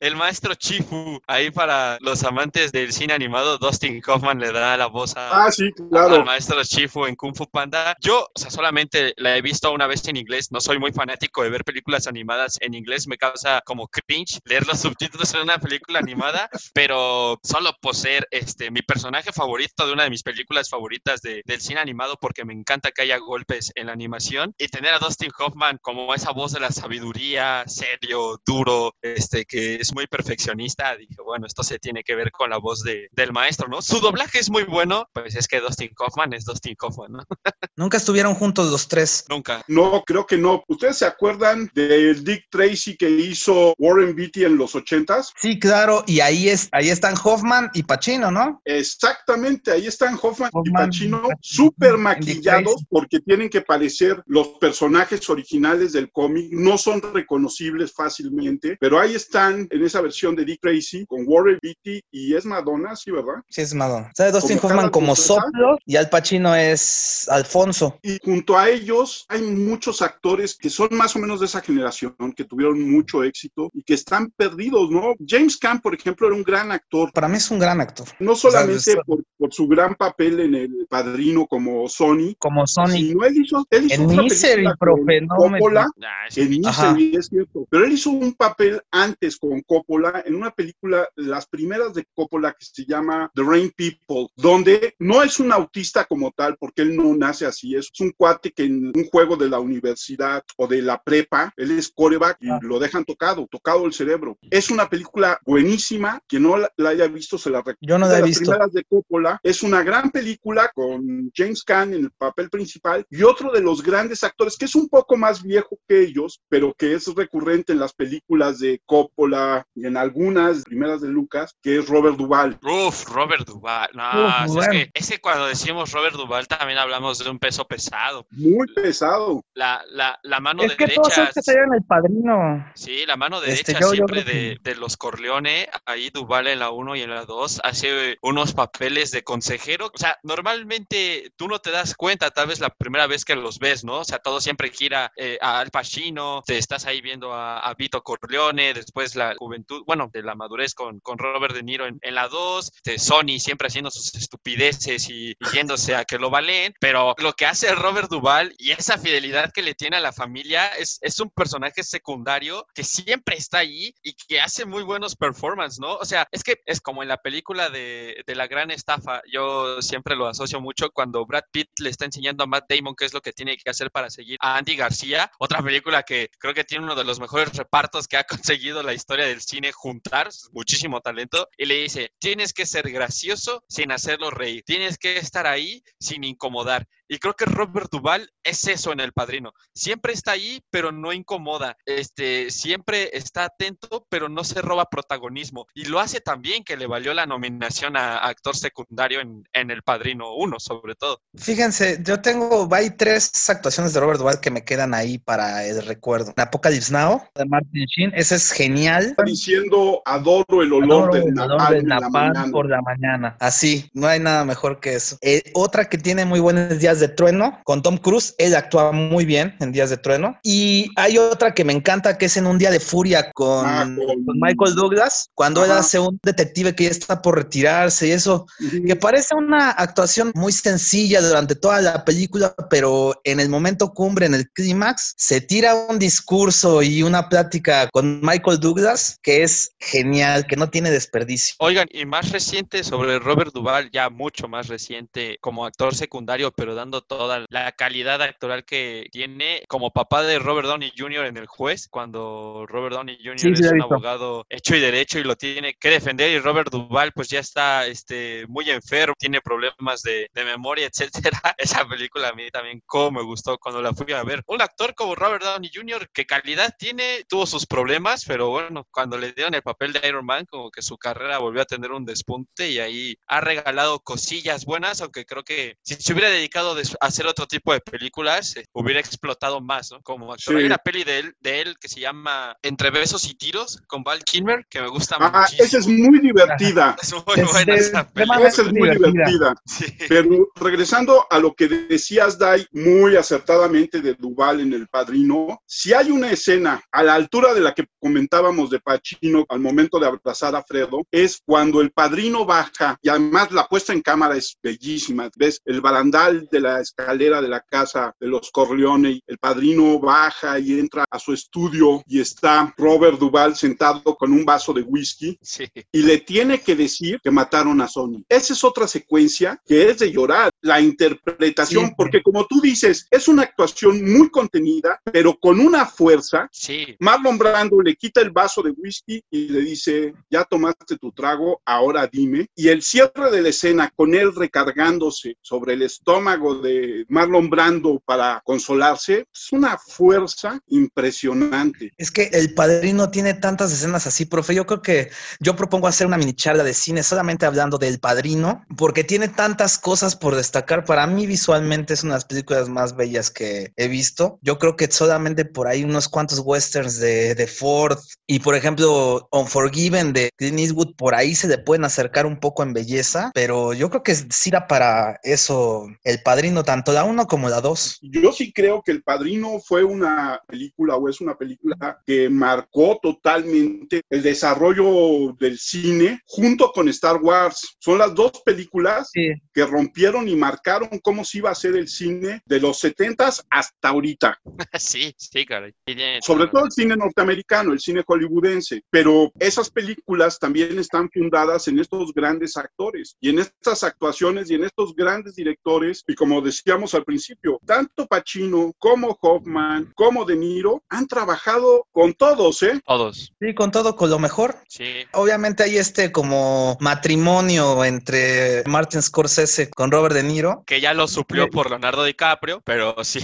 el 0.00 0.16
maestro 0.16 0.54
Chifu, 0.54 1.20
ahí 1.26 1.50
para 1.50 1.98
los 2.00 2.24
amantes 2.24 2.72
del 2.72 2.92
cine 2.92 3.14
animado, 3.14 3.58
Dustin 3.58 4.02
Hoffman 4.06 4.38
le 4.38 4.52
da 4.52 4.76
la 4.76 4.86
voz 4.86 5.16
a, 5.16 5.46
ah, 5.46 5.52
sí, 5.52 5.70
claro. 5.90 6.16
al 6.16 6.24
maestro 6.24 6.62
Chifu 6.62 7.06
en 7.06 7.16
Kung 7.16 7.34
Fu 7.34 7.48
Panda. 7.48 7.96
Yo, 8.00 8.28
o 8.34 8.38
sea, 8.38 8.50
solamente 8.50 9.14
la 9.16 9.36
he 9.36 9.42
visto 9.42 9.72
una 9.72 9.86
vez 9.86 10.06
en 10.08 10.16
inglés, 10.16 10.50
no 10.52 10.60
soy 10.60 10.78
muy 10.78 10.92
fanático 10.92 11.42
de 11.42 11.50
ver 11.50 11.64
películas 11.64 12.06
animadas 12.06 12.58
en 12.60 12.74
inglés, 12.74 13.06
me 13.06 13.18
causa 13.18 13.60
como 13.64 13.88
cringe 13.88 14.40
leer 14.44 14.66
los 14.66 14.80
subtítulos 14.80 15.32
en 15.34 15.42
una 15.42 15.58
película 15.58 15.98
animada, 15.98 16.48
pero 16.74 17.38
solo 17.42 17.72
por 17.80 17.94
ser 17.94 18.26
este, 18.30 18.70
mi 18.70 18.82
personaje 18.82 19.32
favorito 19.32 19.86
de 19.86 19.92
una 19.92 20.04
de 20.04 20.10
mis 20.10 20.22
películas 20.22 20.68
favoritas 20.68 21.20
de, 21.22 21.42
del 21.44 21.60
cine 21.60 21.80
animado, 21.80 22.16
porque 22.20 22.44
me 22.44 22.52
encanta 22.52 22.90
que 22.90 23.02
haya 23.02 23.18
golpes 23.18 23.72
en 23.74 23.86
la 23.86 23.92
animación, 23.92 24.54
y 24.58 24.68
tener 24.68 24.94
a 24.94 24.98
Dustin 24.98 25.30
Hoffman 25.38 25.78
como 25.82 26.14
esa 26.14 26.32
voz 26.32 26.52
de 26.52 26.60
la 26.60 26.70
sabiduría, 26.70 27.64
serio, 27.66 28.40
duro, 28.46 28.94
este, 29.02 29.44
que 29.44 29.67
es 29.76 29.92
muy 29.94 30.06
perfeccionista, 30.06 30.96
dije, 30.96 31.16
bueno, 31.24 31.46
esto 31.46 31.62
se 31.62 31.78
tiene 31.78 32.02
que 32.02 32.14
ver 32.14 32.30
con 32.30 32.50
la 32.50 32.58
voz 32.58 32.82
de, 32.82 33.08
del 33.12 33.32
maestro, 33.32 33.68
¿no? 33.68 33.82
Su 33.82 34.00
doblaje 34.00 34.38
es 34.38 34.50
muy 34.50 34.64
bueno, 34.64 35.08
pues 35.12 35.34
es 35.34 35.46
que 35.48 35.60
Dustin 35.60 35.90
Hoffman 35.98 36.32
es 36.32 36.44
Dustin 36.44 36.76
Hoffman, 36.80 37.12
¿no? 37.12 37.24
Nunca 37.76 37.96
estuvieron 37.96 38.34
juntos 38.34 38.70
los 38.70 38.88
tres. 38.88 39.24
Nunca. 39.28 39.62
No, 39.68 40.02
creo 40.06 40.26
que 40.26 40.36
no. 40.36 40.64
¿Ustedes 40.68 40.98
se 40.98 41.06
acuerdan 41.06 41.70
del 41.74 42.24
Dick 42.24 42.46
Tracy 42.50 42.96
que 42.96 43.08
hizo 43.08 43.74
Warren 43.78 44.14
Beatty 44.14 44.44
en 44.44 44.56
los 44.56 44.74
ochentas? 44.74 45.32
Sí, 45.40 45.58
claro, 45.58 46.04
y 46.06 46.20
ahí, 46.20 46.48
es, 46.48 46.68
ahí 46.72 46.90
están 46.90 47.14
Hoffman 47.22 47.70
y 47.74 47.82
Pacino, 47.82 48.30
¿no? 48.30 48.60
Exactamente, 48.64 49.70
ahí 49.70 49.86
están 49.86 50.18
Hoffman, 50.20 50.50
y 50.64 50.70
Pacino 50.70 51.28
súper 51.40 51.96
maquillados 51.96 52.84
porque 52.88 53.20
tienen 53.20 53.48
que 53.48 53.60
parecer 53.60 54.22
los 54.26 54.48
personajes 54.60 55.28
originales 55.30 55.92
del 55.92 56.10
cómic, 56.10 56.48
no 56.50 56.78
son 56.78 57.00
reconocibles 57.12 57.92
fácilmente, 57.92 58.76
pero 58.80 58.98
ahí 58.98 59.14
están 59.14 59.57
en 59.70 59.82
esa 59.84 60.00
versión 60.00 60.36
de 60.36 60.44
Dick 60.44 60.60
Tracy 60.60 61.06
con 61.06 61.24
Warren 61.26 61.58
Beatty 61.62 62.00
y 62.10 62.34
es 62.34 62.44
Madonna, 62.44 62.94
sí, 62.94 63.10
¿verdad? 63.10 63.42
Sí, 63.48 63.62
es 63.62 63.74
Madonna. 63.74 64.10
Sale 64.14 64.32
Dustin 64.32 64.58
Como 64.58 64.74
Hoffman 64.74 64.90
como. 64.90 65.16
Soplo 65.16 65.78
y 65.86 65.96
Al 65.96 66.08
Pacino 66.10 66.54
es 66.54 67.26
Alfonso. 67.30 67.98
Y 68.02 68.18
junto 68.22 68.56
a 68.58 68.68
ellos 68.68 69.24
hay 69.28 69.42
muchos 69.42 70.02
actores 70.02 70.56
que 70.56 70.70
son 70.70 70.88
más 70.92 71.16
o 71.16 71.18
menos 71.18 71.40
de 71.40 71.46
esa 71.46 71.60
generación, 71.60 72.14
que 72.36 72.44
tuvieron 72.44 72.80
mucho 72.90 73.22
éxito 73.24 73.70
y 73.72 73.82
que 73.82 73.94
están 73.94 74.30
perdidos, 74.36 74.90
¿no? 74.90 75.14
James 75.26 75.56
Caan, 75.56 75.80
por 75.80 75.94
ejemplo, 75.94 76.26
era 76.26 76.36
un 76.36 76.42
gran 76.42 76.70
actor, 76.72 77.12
Para 77.12 77.28
mí 77.28 77.36
es 77.36 77.50
un 77.50 77.58
gran 77.58 77.80
actor. 77.80 78.06
no 78.20 78.34
solamente 78.36 78.80
sea, 78.80 79.02
por, 79.06 79.22
por 79.36 79.52
su 79.52 79.66
gran 79.66 79.94
papel 79.94 80.40
en 80.40 80.54
El 80.54 80.86
Padrino 80.88 81.46
como 81.46 81.88
Sony, 81.88 82.34
Como 82.38 82.66
Sonic. 82.66 83.08
sino 83.08 83.24
él 83.24 83.36
hizo, 83.42 83.66
él 83.70 83.86
hizo 83.86 83.94
En 83.94 84.10
otra 84.10 84.22
Misery, 84.22 84.52
película 84.64 84.76
profe, 84.78 85.20
no 85.22 85.48
me- 85.50 85.58
Coppola, 85.58 85.86
Ah, 86.02 86.26
sí. 86.30 86.40
en. 86.42 86.48
Misery, 86.50 87.16
es 87.16 87.26
cierto. 87.26 87.66
Pero 87.70 87.84
él 87.84 87.92
hizo 87.92 88.10
un 88.10 88.32
papel 88.34 88.80
antes 88.90 89.36
con 89.36 89.47
Coppola 89.66 90.22
en 90.26 90.34
una 90.34 90.50
película, 90.50 91.08
las 91.16 91.46
primeras 91.46 91.94
de 91.94 92.04
Coppola 92.14 92.52
que 92.52 92.64
se 92.64 92.84
llama 92.84 93.30
The 93.34 93.42
Rain 93.42 93.72
People, 93.76 94.28
donde 94.36 94.94
no 94.98 95.22
es 95.22 95.38
un 95.40 95.52
autista 95.52 96.04
como 96.04 96.32
tal, 96.32 96.56
porque 96.58 96.82
él 96.82 96.96
no 96.96 97.14
nace 97.14 97.46
así, 97.46 97.74
es 97.74 97.90
un 98.00 98.12
cuate 98.16 98.52
que 98.52 98.64
en 98.64 98.92
un 98.96 99.04
juego 99.10 99.36
de 99.36 99.48
la 99.48 99.58
universidad 99.60 100.42
o 100.56 100.66
de 100.66 100.82
la 100.82 101.02
prepa, 101.02 101.52
él 101.56 101.72
es 101.78 101.90
coreback 101.94 102.38
y 102.40 102.48
Ah. 102.50 102.58
lo 102.62 102.78
dejan 102.78 103.04
tocado, 103.04 103.46
tocado 103.50 103.84
el 103.86 103.92
cerebro. 103.92 104.38
Es 104.50 104.70
una 104.70 104.88
película 104.88 105.38
buenísima, 105.44 106.20
que 106.28 106.40
no 106.40 106.56
la, 106.56 106.70
la 106.76 106.90
haya 106.90 107.06
visto 107.08 107.36
se 107.38 107.50
la 107.50 107.58
recomiendo. 107.58 107.78
Yo 107.82 107.98
no 107.98 108.06
la 108.06 108.16
he 108.18 108.20
las 108.20 108.28
visto. 108.28 108.44
primeras 108.50 108.72
de 108.72 108.84
Coppola. 108.84 109.40
Es 109.42 109.62
una 109.62 109.82
gran 109.82 110.10
película 110.10 110.70
con 110.74 111.30
James 111.34 111.62
Caan 111.62 111.94
en 111.94 112.04
el 112.04 112.10
papel 112.12 112.48
principal 112.50 113.04
y 113.10 113.22
otro 113.22 113.52
de 113.52 113.60
los 113.60 113.82
grandes 113.82 114.24
actores 114.24 114.56
que 114.56 114.64
es 114.66 114.74
un 114.74 114.88
poco 114.88 115.16
más 115.16 115.42
viejo 115.42 115.78
que 115.88 116.00
ellos, 116.02 116.40
pero 116.48 116.74
que 116.76 116.94
es 116.94 117.06
recurrente 117.14 117.72
en 117.72 117.80
las 117.80 117.92
películas 117.92 118.58
de 118.58 118.80
Coppola 118.86 119.37
y 119.74 119.86
en 119.86 119.96
algunas 119.96 120.62
primeras 120.64 121.00
de 121.00 121.08
Lucas, 121.08 121.54
que 121.62 121.78
es 121.78 121.88
Robert 121.88 122.16
Duvall. 122.16 122.58
Uf, 122.62 123.04
Robert 123.08 123.46
Duval. 123.46 123.88
No, 123.94 124.46
Uf, 124.46 124.52
si 124.52 124.58
es 124.58 124.68
que 124.68 124.90
ese 124.94 125.20
cuando 125.20 125.46
decimos 125.46 125.92
Robert 125.92 126.14
Duval 126.16 126.46
también 126.48 126.78
hablamos 126.78 127.18
de 127.18 127.30
un 127.30 127.38
peso 127.38 127.66
pesado. 127.66 128.26
Muy 128.30 128.66
pesado. 128.74 129.42
La, 129.54 129.82
la, 129.90 130.18
la 130.22 130.40
mano 130.40 130.62
Es 130.62 130.74
que 130.76 130.84
derecha. 130.84 131.02
todos 131.02 131.16
los 131.18 131.28
que 131.34 131.40
traían 131.42 131.74
el 131.74 131.82
padrino. 131.84 132.70
Sí, 132.74 133.04
la 133.06 133.16
mano 133.16 133.42
Este, 133.42 133.72
derecha 133.72 133.80
yo 133.80 133.90
siempre 133.90 134.24
que- 134.24 134.32
de, 134.32 134.58
de 134.62 134.74
los 134.76 134.96
Corleone, 134.96 135.68
ahí 135.86 136.10
Duval 136.10 136.46
en 136.48 136.58
la 136.60 136.70
1 136.70 136.96
y 136.96 137.02
en 137.02 137.10
la 137.10 137.24
2, 137.24 137.60
hace 137.64 138.16
unos 138.22 138.52
papeles 138.54 139.10
de 139.10 139.22
consejero. 139.24 139.86
O 139.86 139.98
sea, 139.98 140.16
normalmente 140.22 141.32
tú 141.36 141.48
no 141.48 141.58
te 141.60 141.70
das 141.70 141.94
cuenta, 141.94 142.30
tal 142.30 142.48
vez 142.48 142.60
la 142.60 142.70
primera 142.70 143.06
vez 143.06 143.24
que 143.24 143.36
los 143.36 143.58
ves, 143.58 143.84
¿no? 143.84 143.98
O 144.00 144.04
sea, 144.04 144.18
todo 144.18 144.40
siempre 144.40 144.70
gira 144.70 145.12
eh, 145.16 145.38
a 145.40 145.60
Al 145.60 145.70
Pacino, 145.70 146.42
te 146.46 146.58
estás 146.58 146.86
ahí 146.86 147.00
viendo 147.00 147.32
a, 147.32 147.60
a 147.60 147.74
Vito 147.74 148.02
Corleone, 148.02 148.74
después 148.74 149.14
la 149.16 149.27
juventud, 149.36 149.82
bueno, 149.86 150.10
de 150.12 150.22
la 150.22 150.34
madurez 150.34 150.74
con, 150.74 151.00
con 151.00 151.18
Robert 151.18 151.54
De 151.54 151.62
Niro 151.62 151.86
en, 151.86 151.98
en 152.02 152.14
la 152.14 152.28
2, 152.28 152.70
de 152.84 152.98
Sony 152.98 153.38
siempre 153.38 153.68
haciendo 153.68 153.90
sus 153.90 154.14
estupideces 154.14 155.08
y, 155.08 155.30
y 155.30 155.36
yéndose 155.52 155.94
a 155.94 156.04
que 156.04 156.18
lo 156.18 156.30
valen, 156.30 156.74
pero 156.80 157.14
lo 157.18 157.32
que 157.32 157.46
hace 157.46 157.74
Robert 157.74 158.10
Duval 158.10 158.54
y 158.58 158.72
esa 158.72 158.98
fidelidad 158.98 159.52
que 159.52 159.62
le 159.62 159.74
tiene 159.74 159.96
a 159.96 160.00
la 160.00 160.12
familia 160.12 160.68
es, 160.68 160.98
es 161.02 161.18
un 161.20 161.30
personaje 161.30 161.82
secundario 161.82 162.66
que 162.74 162.84
siempre 162.84 163.36
está 163.36 163.58
ahí 163.58 163.94
y 164.02 164.14
que 164.14 164.40
hace 164.40 164.64
muy 164.64 164.82
buenos 164.82 165.16
performances, 165.16 165.80
¿no? 165.80 165.96
O 165.96 166.04
sea, 166.04 166.26
es 166.32 166.42
que 166.42 166.60
es 166.66 166.80
como 166.80 167.02
en 167.02 167.08
la 167.08 167.18
película 167.18 167.70
de, 167.70 168.22
de 168.26 168.34
la 168.34 168.46
gran 168.46 168.70
estafa, 168.70 169.22
yo 169.32 169.80
siempre 169.82 170.16
lo 170.16 170.26
asocio 170.26 170.60
mucho 170.60 170.90
cuando 170.90 171.26
Brad 171.26 171.44
Pitt 171.50 171.68
le 171.80 171.90
está 171.90 172.04
enseñando 172.04 172.44
a 172.44 172.46
Matt 172.46 172.64
Damon 172.68 172.94
qué 172.96 173.04
es 173.04 173.14
lo 173.14 173.20
que 173.20 173.32
tiene 173.32 173.56
que 173.56 173.70
hacer 173.70 173.90
para 173.90 174.10
seguir 174.10 174.38
a 174.40 174.56
Andy 174.56 174.76
García, 174.76 175.30
otra 175.38 175.62
película 175.62 176.02
que 176.02 176.30
creo 176.38 176.54
que 176.54 176.64
tiene 176.64 176.84
uno 176.84 176.94
de 176.94 177.04
los 177.04 177.20
mejores 177.20 177.54
repartos 177.56 178.06
que 178.06 178.16
ha 178.16 178.24
conseguido 178.48 178.82
la 178.82 178.94
historia 178.94 179.07
del 179.16 179.40
cine 179.40 179.72
juntar, 179.72 180.28
muchísimo 180.52 181.00
talento, 181.00 181.48
y 181.56 181.66
le 181.66 181.82
dice, 181.82 182.12
tienes 182.18 182.52
que 182.52 182.66
ser 182.66 182.90
gracioso 182.90 183.64
sin 183.68 183.92
hacerlo 183.92 184.30
reír, 184.30 184.62
tienes 184.64 184.98
que 184.98 185.16
estar 185.16 185.46
ahí 185.46 185.82
sin 185.98 186.24
incomodar. 186.24 186.86
Y 187.08 187.18
creo 187.18 187.34
que 187.34 187.46
Robert 187.46 187.90
Duval 187.90 188.30
es 188.44 188.66
eso 188.66 188.92
en 188.92 189.00
El 189.00 189.12
Padrino. 189.12 189.52
Siempre 189.74 190.12
está 190.12 190.32
ahí, 190.32 190.60
pero 190.70 190.92
no 190.92 191.12
incomoda. 191.12 191.76
Este, 191.86 192.50
siempre 192.50 193.10
está 193.16 193.44
atento, 193.44 194.06
pero 194.08 194.28
no 194.28 194.44
se 194.44 194.60
roba 194.60 194.86
protagonismo. 194.90 195.66
Y 195.74 195.86
lo 195.86 196.00
hace 196.00 196.20
también 196.20 196.64
que 196.64 196.76
le 196.76 196.86
valió 196.86 197.14
la 197.14 197.26
nominación 197.26 197.96
a 197.96 198.18
actor 198.18 198.56
secundario 198.56 199.20
en, 199.20 199.44
en 199.52 199.70
El 199.70 199.82
Padrino 199.82 200.34
1, 200.34 200.60
sobre 200.60 200.94
todo. 200.94 201.22
Fíjense, 201.36 202.00
yo 202.04 202.20
tengo, 202.20 202.68
hay 202.72 202.90
tres 202.90 203.48
actuaciones 203.48 203.94
de 203.94 204.00
Robert 204.00 204.18
Duvall 204.18 204.40
que 204.40 204.50
me 204.50 204.64
quedan 204.64 204.94
ahí 204.94 205.18
para 205.18 205.64
el 205.64 205.84
recuerdo. 205.84 206.34
Apocalypse 206.36 206.92
Now, 206.92 207.22
de 207.34 207.46
Martin 207.46 207.86
Sheen, 207.86 208.12
ese 208.14 208.34
es 208.34 208.52
genial. 208.52 209.04
Está 209.04 209.24
diciendo, 209.24 210.02
adoro 210.04 210.62
el 210.62 210.72
olor 210.72 211.16
Adoro 211.16 211.70
del 211.74 211.84
napalm 211.84 212.12
mañana. 212.12 212.50
por 212.50 212.68
la 212.68 212.82
mañana. 212.82 213.36
Así, 213.40 213.88
no 213.92 214.06
hay 214.06 214.20
nada 214.20 214.44
mejor 214.44 214.80
que 214.80 214.94
eso. 214.94 215.16
Eh, 215.20 215.42
otra 215.54 215.88
que 215.88 215.98
tiene 215.98 216.24
muy 216.24 216.40
buenos 216.40 216.78
días 216.78 216.97
de 217.00 217.08
trueno 217.08 217.60
con 217.64 217.82
Tom 217.82 217.96
Cruise, 217.98 218.34
él 218.38 218.54
actúa 218.54 218.92
muy 218.92 219.24
bien 219.24 219.56
en 219.60 219.72
días 219.72 219.90
de 219.90 219.96
trueno. 219.96 220.38
Y 220.42 220.90
hay 220.96 221.18
otra 221.18 221.54
que 221.54 221.64
me 221.64 221.72
encanta 221.72 222.18
que 222.18 222.26
es 222.26 222.36
en 222.36 222.46
un 222.46 222.58
día 222.58 222.70
de 222.70 222.80
furia 222.80 223.30
con, 223.32 223.66
Ah, 223.66 223.84
con- 223.84 224.24
con 224.24 224.38
Michael 224.40 224.74
Douglas, 224.74 225.30
cuando 225.34 225.64
él 225.64 225.70
Ajá. 225.70 225.80
hace 225.80 225.98
un 225.98 226.18
detective 226.22 226.74
que 226.74 226.84
ya 226.84 226.90
está 226.90 227.20
por 227.22 227.36
retirarse 227.36 228.08
y 228.08 228.12
eso, 228.12 228.46
que 228.86 228.96
parece 228.96 229.34
una 229.34 229.70
actuación 229.70 230.32
muy 230.34 230.52
sencilla 230.52 231.20
durante 231.20 231.54
toda 231.54 231.80
la 231.80 232.04
película, 232.04 232.54
pero 232.70 233.20
en 233.24 233.40
el 233.40 233.48
momento 233.48 233.92
cumbre, 233.92 234.26
en 234.26 234.34
el 234.34 234.48
clímax, 234.50 235.14
se 235.16 235.40
tira 235.40 235.74
un 235.74 235.98
discurso 235.98 236.82
y 236.82 237.02
una 237.02 237.28
plática 237.28 237.88
con 237.92 238.20
Michael 238.22 238.60
Douglas 238.60 239.18
que 239.22 239.42
es 239.42 239.72
genial, 239.78 240.46
que 240.46 240.56
no 240.56 240.70
tiene 240.70 240.90
desperdicio. 240.90 241.54
Oigan, 241.58 241.86
y 241.90 242.06
más 242.06 242.30
reciente 242.30 242.82
sobre 242.84 243.18
Robert 243.18 243.52
Duval, 243.52 243.90
ya 243.92 244.08
mucho 244.08 244.48
más 244.48 244.68
reciente 244.68 245.36
como 245.40 245.66
actor 245.66 245.94
secundario, 245.94 246.52
pero 246.52 246.74
dando 246.74 246.87
toda 246.90 247.44
la 247.48 247.72
calidad 247.72 248.20
actoral 248.22 248.64
que 248.64 249.08
tiene 249.10 249.62
como 249.68 249.90
papá 249.90 250.22
de 250.22 250.38
Robert 250.38 250.68
Downey 250.68 250.92
Jr. 250.96 251.26
en 251.26 251.36
El 251.36 251.46
Juez, 251.46 251.88
cuando 251.88 252.64
Robert 252.66 252.94
Downey 252.94 253.18
Jr. 253.22 253.38
Sí, 253.38 253.52
es 253.52 253.72
un 253.72 253.82
abogado 253.82 254.46
hecho 254.48 254.74
y 254.74 254.80
derecho 254.80 255.18
y 255.18 255.24
lo 255.24 255.36
tiene 255.36 255.74
que 255.74 255.90
defender 255.90 256.30
y 256.30 256.38
Robert 256.38 256.70
Duval 256.70 257.12
pues 257.12 257.28
ya 257.28 257.40
está 257.40 257.86
este, 257.86 258.46
muy 258.48 258.70
enfermo, 258.70 259.14
tiene 259.18 259.40
problemas 259.40 260.02
de, 260.02 260.28
de 260.32 260.44
memoria, 260.44 260.86
etcétera. 260.92 261.54
Esa 261.56 261.86
película 261.86 262.28
a 262.28 262.32
mí 262.32 262.50
también 262.50 262.82
como 262.86 263.20
me 263.20 263.22
gustó 263.22 263.58
cuando 263.58 263.82
la 263.82 263.92
fui 263.92 264.12
a 264.12 264.22
ver. 264.22 264.42
Un 264.46 264.62
actor 264.62 264.94
como 264.94 265.14
Robert 265.14 265.44
Downey 265.44 265.70
Jr. 265.72 266.08
que 266.12 266.26
calidad 266.26 266.74
tiene, 266.78 267.24
tuvo 267.28 267.46
sus 267.46 267.66
problemas, 267.66 268.24
pero 268.26 268.50
bueno, 268.50 268.86
cuando 268.90 269.18
le 269.18 269.32
dieron 269.32 269.54
el 269.54 269.62
papel 269.62 269.92
de 269.92 270.06
Iron 270.08 270.24
Man, 270.24 270.46
como 270.46 270.70
que 270.70 270.82
su 270.82 270.96
carrera 270.96 271.38
volvió 271.38 271.62
a 271.62 271.66
tener 271.66 271.92
un 271.92 272.04
despunte 272.04 272.70
y 272.70 272.78
ahí 272.78 273.16
ha 273.26 273.40
regalado 273.40 274.00
cosillas 274.00 274.64
buenas, 274.64 275.00
aunque 275.00 275.24
creo 275.24 275.44
que 275.44 275.76
si 275.82 275.94
se 275.94 276.12
hubiera 276.12 276.30
dedicado 276.30 276.74
a 277.00 277.06
hacer 277.06 277.26
otro 277.26 277.46
tipo 277.46 277.72
de 277.72 277.80
películas, 277.80 278.56
eh, 278.56 278.64
hubiera 278.72 279.00
explotado 279.00 279.60
más, 279.60 279.90
¿no? 279.90 280.00
Como 280.02 280.32
actor. 280.32 280.54
Sí. 280.54 280.58
Hay 280.60 280.64
una 280.66 280.78
peli 280.78 281.04
de 281.04 281.18
él, 281.18 281.34
de 281.40 281.60
él 281.62 281.76
que 281.80 281.88
se 281.88 282.00
llama 282.00 282.56
Entre 282.62 282.90
besos 282.90 283.24
y 283.28 283.34
tiros 283.34 283.80
con 283.86 284.02
Val 284.02 284.22
Kilmer, 284.24 284.66
que 284.68 284.80
me 284.80 284.88
gusta 284.88 285.16
Ah, 285.20 285.40
muchísimo. 285.40 285.64
esa 285.66 285.78
es 285.78 285.86
muy 285.88 286.18
divertida. 286.20 286.96
Es 287.02 287.12
muy 287.12 287.22
Es 287.36 287.52
buena 287.52 287.74
de- 287.74 287.80
esa 287.80 288.02
de 288.02 288.10
peli. 288.10 288.30
Esa 288.46 288.62
es 288.62 288.68
muy 288.72 288.90
divertida. 288.90 289.10
divertida. 289.10 289.54
Sí. 289.66 289.86
Pero 290.08 290.48
regresando 290.56 291.26
a 291.30 291.38
lo 291.38 291.54
que 291.54 291.68
decías, 291.68 292.38
Dai, 292.38 292.66
muy 292.72 293.16
acertadamente 293.16 294.00
de 294.00 294.14
Duval 294.14 294.60
en 294.60 294.72
El 294.72 294.88
Padrino, 294.88 295.60
si 295.66 295.92
hay 295.92 296.10
una 296.10 296.30
escena 296.30 296.82
a 296.92 297.02
la 297.02 297.14
altura 297.14 297.54
de 297.54 297.60
la 297.60 297.74
que 297.74 297.86
comentábamos 298.00 298.70
de 298.70 298.80
Pacino 298.80 299.44
al 299.48 299.60
momento 299.60 299.98
de 299.98 300.06
abrazar 300.06 300.54
a 300.56 300.62
Fredo, 300.62 301.06
es 301.10 301.40
cuando 301.44 301.80
el 301.80 301.90
padrino 301.90 302.44
baja 302.44 302.98
y 303.02 303.08
además 303.08 303.50
la 303.52 303.66
puesta 303.66 303.92
en 303.92 304.02
cámara 304.02 304.36
es 304.36 304.56
bellísima. 304.62 305.30
Ves 305.36 305.60
el 305.64 305.80
barandal 305.80 306.48
de 306.50 306.60
la 306.60 306.67
escalera 306.80 307.40
de 307.40 307.48
la 307.48 307.60
casa 307.60 308.14
de 308.20 308.28
los 308.28 308.50
Corleone, 308.50 309.20
el 309.26 309.38
padrino 309.38 309.98
baja 309.98 310.58
y 310.58 310.78
entra 310.78 311.04
a 311.10 311.18
su 311.18 311.32
estudio 311.32 312.02
y 312.06 312.20
está 312.20 312.72
Robert 312.76 313.18
Duval 313.18 313.56
sentado 313.56 314.02
con 314.16 314.32
un 314.32 314.44
vaso 314.44 314.72
de 314.72 314.82
whisky 314.82 315.38
Sí. 315.42 315.64
y 315.92 316.02
le 316.02 316.18
tiene 316.18 316.60
que 316.60 316.76
decir 316.76 317.18
que 317.22 317.30
mataron 317.30 317.80
a 317.80 317.88
Sony. 317.88 318.22
Esa 318.28 318.52
es 318.52 318.62
otra 318.64 318.86
secuencia 318.86 319.60
que 319.66 319.88
es 319.90 319.98
de 319.98 320.10
llorar, 320.12 320.50
la 320.60 320.80
interpretación, 320.80 321.86
Sí. 321.86 321.92
porque 321.96 322.22
como 322.22 322.46
tú 322.46 322.60
dices, 322.60 323.06
es 323.10 323.28
una 323.28 323.42
actuación 323.42 324.04
muy 324.12 324.28
contenida, 324.30 325.00
pero 325.12 325.36
con 325.38 325.60
una 325.60 325.86
fuerza. 325.86 326.48
Sí. 326.52 326.96
Marlon 327.00 327.38
Brando 327.38 327.80
le 327.80 327.94
quita 327.96 328.20
el 328.20 328.30
vaso 328.30 328.62
de 328.62 328.70
whisky 328.70 329.22
y 329.30 329.48
le 329.48 329.60
dice, 329.60 330.14
ya 330.30 330.44
tomaste 330.44 330.96
tu 330.98 331.12
trago, 331.12 331.60
ahora 331.64 332.06
dime. 332.10 332.48
Y 332.54 332.68
el 332.68 332.82
cierre 332.82 333.30
de 333.30 333.42
la 333.42 333.48
escena 333.50 333.90
con 333.94 334.14
él 334.14 334.34
recargándose 334.34 335.36
sobre 335.40 335.74
el 335.74 335.82
estómago 335.82 336.56
de 336.58 337.04
Marlon 337.08 337.50
Brando 337.50 338.02
para 338.04 338.42
consolarse, 338.44 339.26
es 339.32 339.52
una 339.52 339.78
fuerza 339.78 340.60
impresionante. 340.68 341.92
Es 341.96 342.10
que 342.10 342.30
el 342.32 342.54
padrino 342.54 343.10
tiene 343.10 343.34
tantas 343.34 343.72
escenas 343.72 344.06
así, 344.06 344.24
profe. 344.24 344.54
Yo 344.54 344.66
creo 344.66 344.82
que 344.82 345.10
yo 345.40 345.56
propongo 345.56 345.86
hacer 345.86 346.06
una 346.06 346.18
mini 346.18 346.34
charla 346.34 346.64
de 346.64 346.74
cine 346.74 347.02
solamente 347.02 347.46
hablando 347.46 347.78
del 347.78 347.98
padrino, 348.00 348.64
porque 348.76 349.04
tiene 349.04 349.28
tantas 349.28 349.78
cosas 349.78 350.16
por 350.16 350.34
destacar. 350.34 350.84
Para 350.84 351.06
mí 351.06 351.26
visualmente 351.26 351.94
es 351.94 352.02
una 352.02 352.14
de 352.14 352.16
las 352.16 352.24
películas 352.24 352.68
más 352.68 352.96
bellas 352.96 353.30
que 353.30 353.72
he 353.76 353.88
visto. 353.88 354.38
Yo 354.42 354.58
creo 354.58 354.76
que 354.76 354.90
solamente 354.90 355.44
por 355.44 355.68
ahí 355.68 355.84
unos 355.84 356.08
cuantos 356.08 356.40
westerns 356.44 356.98
de, 356.98 357.34
de 357.34 357.46
Ford 357.46 357.98
y 358.26 358.40
por 358.40 358.54
ejemplo 358.54 359.28
Unforgiven 359.32 360.12
de 360.12 360.30
Clint 360.36 360.58
Eastwood, 360.58 360.94
por 360.96 361.14
ahí 361.14 361.34
se 361.34 361.48
le 361.48 361.58
pueden 361.58 361.84
acercar 361.84 362.26
un 362.26 362.38
poco 362.40 362.62
en 362.62 362.72
belleza, 362.72 363.30
pero 363.34 363.72
yo 363.72 363.90
creo 363.90 364.02
que 364.02 364.14
sí 364.14 364.50
era 364.50 364.66
para 364.66 365.18
eso 365.22 365.86
El 366.04 366.22
Padrino, 366.22 366.37
tanto 366.64 366.92
la 366.92 367.04
uno 367.04 367.26
como 367.26 367.48
la 367.48 367.60
dos. 367.60 367.98
Yo 368.00 368.32
sí 368.32 368.52
creo 368.52 368.82
que 368.82 368.92
El 368.92 369.02
Padrino 369.02 369.58
fue 369.58 369.82
una 369.82 370.40
película 370.46 370.96
o 370.96 371.08
es 371.08 371.20
una 371.20 371.36
película 371.36 372.00
que 372.06 372.28
marcó 372.28 372.98
totalmente 373.02 374.02
el 374.08 374.22
desarrollo 374.22 375.36
del 375.38 375.58
cine 375.58 376.20
junto 376.26 376.70
con 376.70 376.88
Star 376.88 377.16
Wars. 377.16 377.76
Son 377.80 377.98
las 377.98 378.14
dos 378.14 378.42
películas 378.44 379.10
que 379.12 379.66
rompieron 379.66 380.28
y 380.28 380.36
marcaron 380.36 380.88
cómo 381.02 381.24
se 381.24 381.38
iba 381.38 381.48
a 381.48 381.52
hacer 381.52 381.74
el 381.74 381.88
cine 381.88 382.40
de 382.46 382.60
los 382.60 382.82
70s 382.82 383.44
hasta 383.50 383.88
ahorita. 383.88 384.38
Sí, 384.78 385.12
sí, 385.18 385.44
caray. 385.44 385.74
Sobre 386.20 386.46
todo 386.46 386.66
el 386.66 386.70
cine 386.70 386.96
norteamericano, 386.96 387.72
el 387.72 387.80
cine 387.80 388.04
hollywoodense. 388.06 388.82
Pero 388.90 389.32
esas 389.38 389.70
películas 389.70 390.38
también 390.38 390.78
están 390.78 391.10
fundadas 391.10 391.68
en 391.68 391.78
estos 391.78 392.12
grandes 392.14 392.56
actores 392.56 393.16
y 393.20 393.30
en 393.30 393.40
estas 393.40 393.82
actuaciones 393.82 394.50
y 394.50 394.54
en 394.54 394.64
estos 394.64 394.94
grandes 394.94 395.34
directores. 395.34 396.04
Y 396.06 396.14
como 396.14 396.27
decíamos 396.40 396.94
al 396.94 397.04
principio, 397.04 397.60
tanto 397.66 398.06
Pacino 398.06 398.72
como 398.78 399.18
Hoffman 399.20 399.92
como 399.94 400.24
De 400.24 400.36
Niro 400.36 400.82
han 400.88 401.06
trabajado 401.06 401.86
con 401.92 402.14
todos, 402.14 402.62
¿eh? 402.62 402.80
Todos. 402.86 403.32
Sí, 403.40 403.54
con 403.54 403.70
todo, 403.70 403.96
con 403.96 404.10
lo 404.10 404.18
mejor. 404.18 404.56
Sí. 404.68 405.06
Obviamente 405.12 405.62
hay 405.62 405.78
este 405.78 406.12
como 406.12 406.76
matrimonio 406.80 407.84
entre 407.84 408.62
Martin 408.66 409.02
Scorsese 409.02 409.70
con 409.70 409.90
Robert 409.90 410.14
De 410.14 410.22
Niro. 410.22 410.62
Que 410.66 410.80
ya 410.80 410.94
lo 410.94 411.08
suplió 411.08 411.48
por 411.48 411.70
Leonardo 411.70 412.04
DiCaprio, 412.04 412.60
pero 412.64 413.02
sí. 413.04 413.20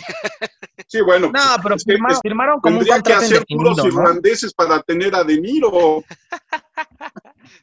Sí, 0.88 1.01
bueno. 1.01 1.31
No, 1.33 1.40
pero 1.62 1.77
firmaron, 1.79 2.21
firmaron 2.21 2.61
como 2.61 2.79
un 2.79 2.85
que 2.85 3.12
hacer 3.12 3.45
puros 3.49 3.77
¿no? 3.79 3.87
irlandeses 3.87 4.53
para 4.53 4.83
tener 4.83 5.14
a 5.14 5.25
De 5.25 5.40
Niro. 5.40 6.05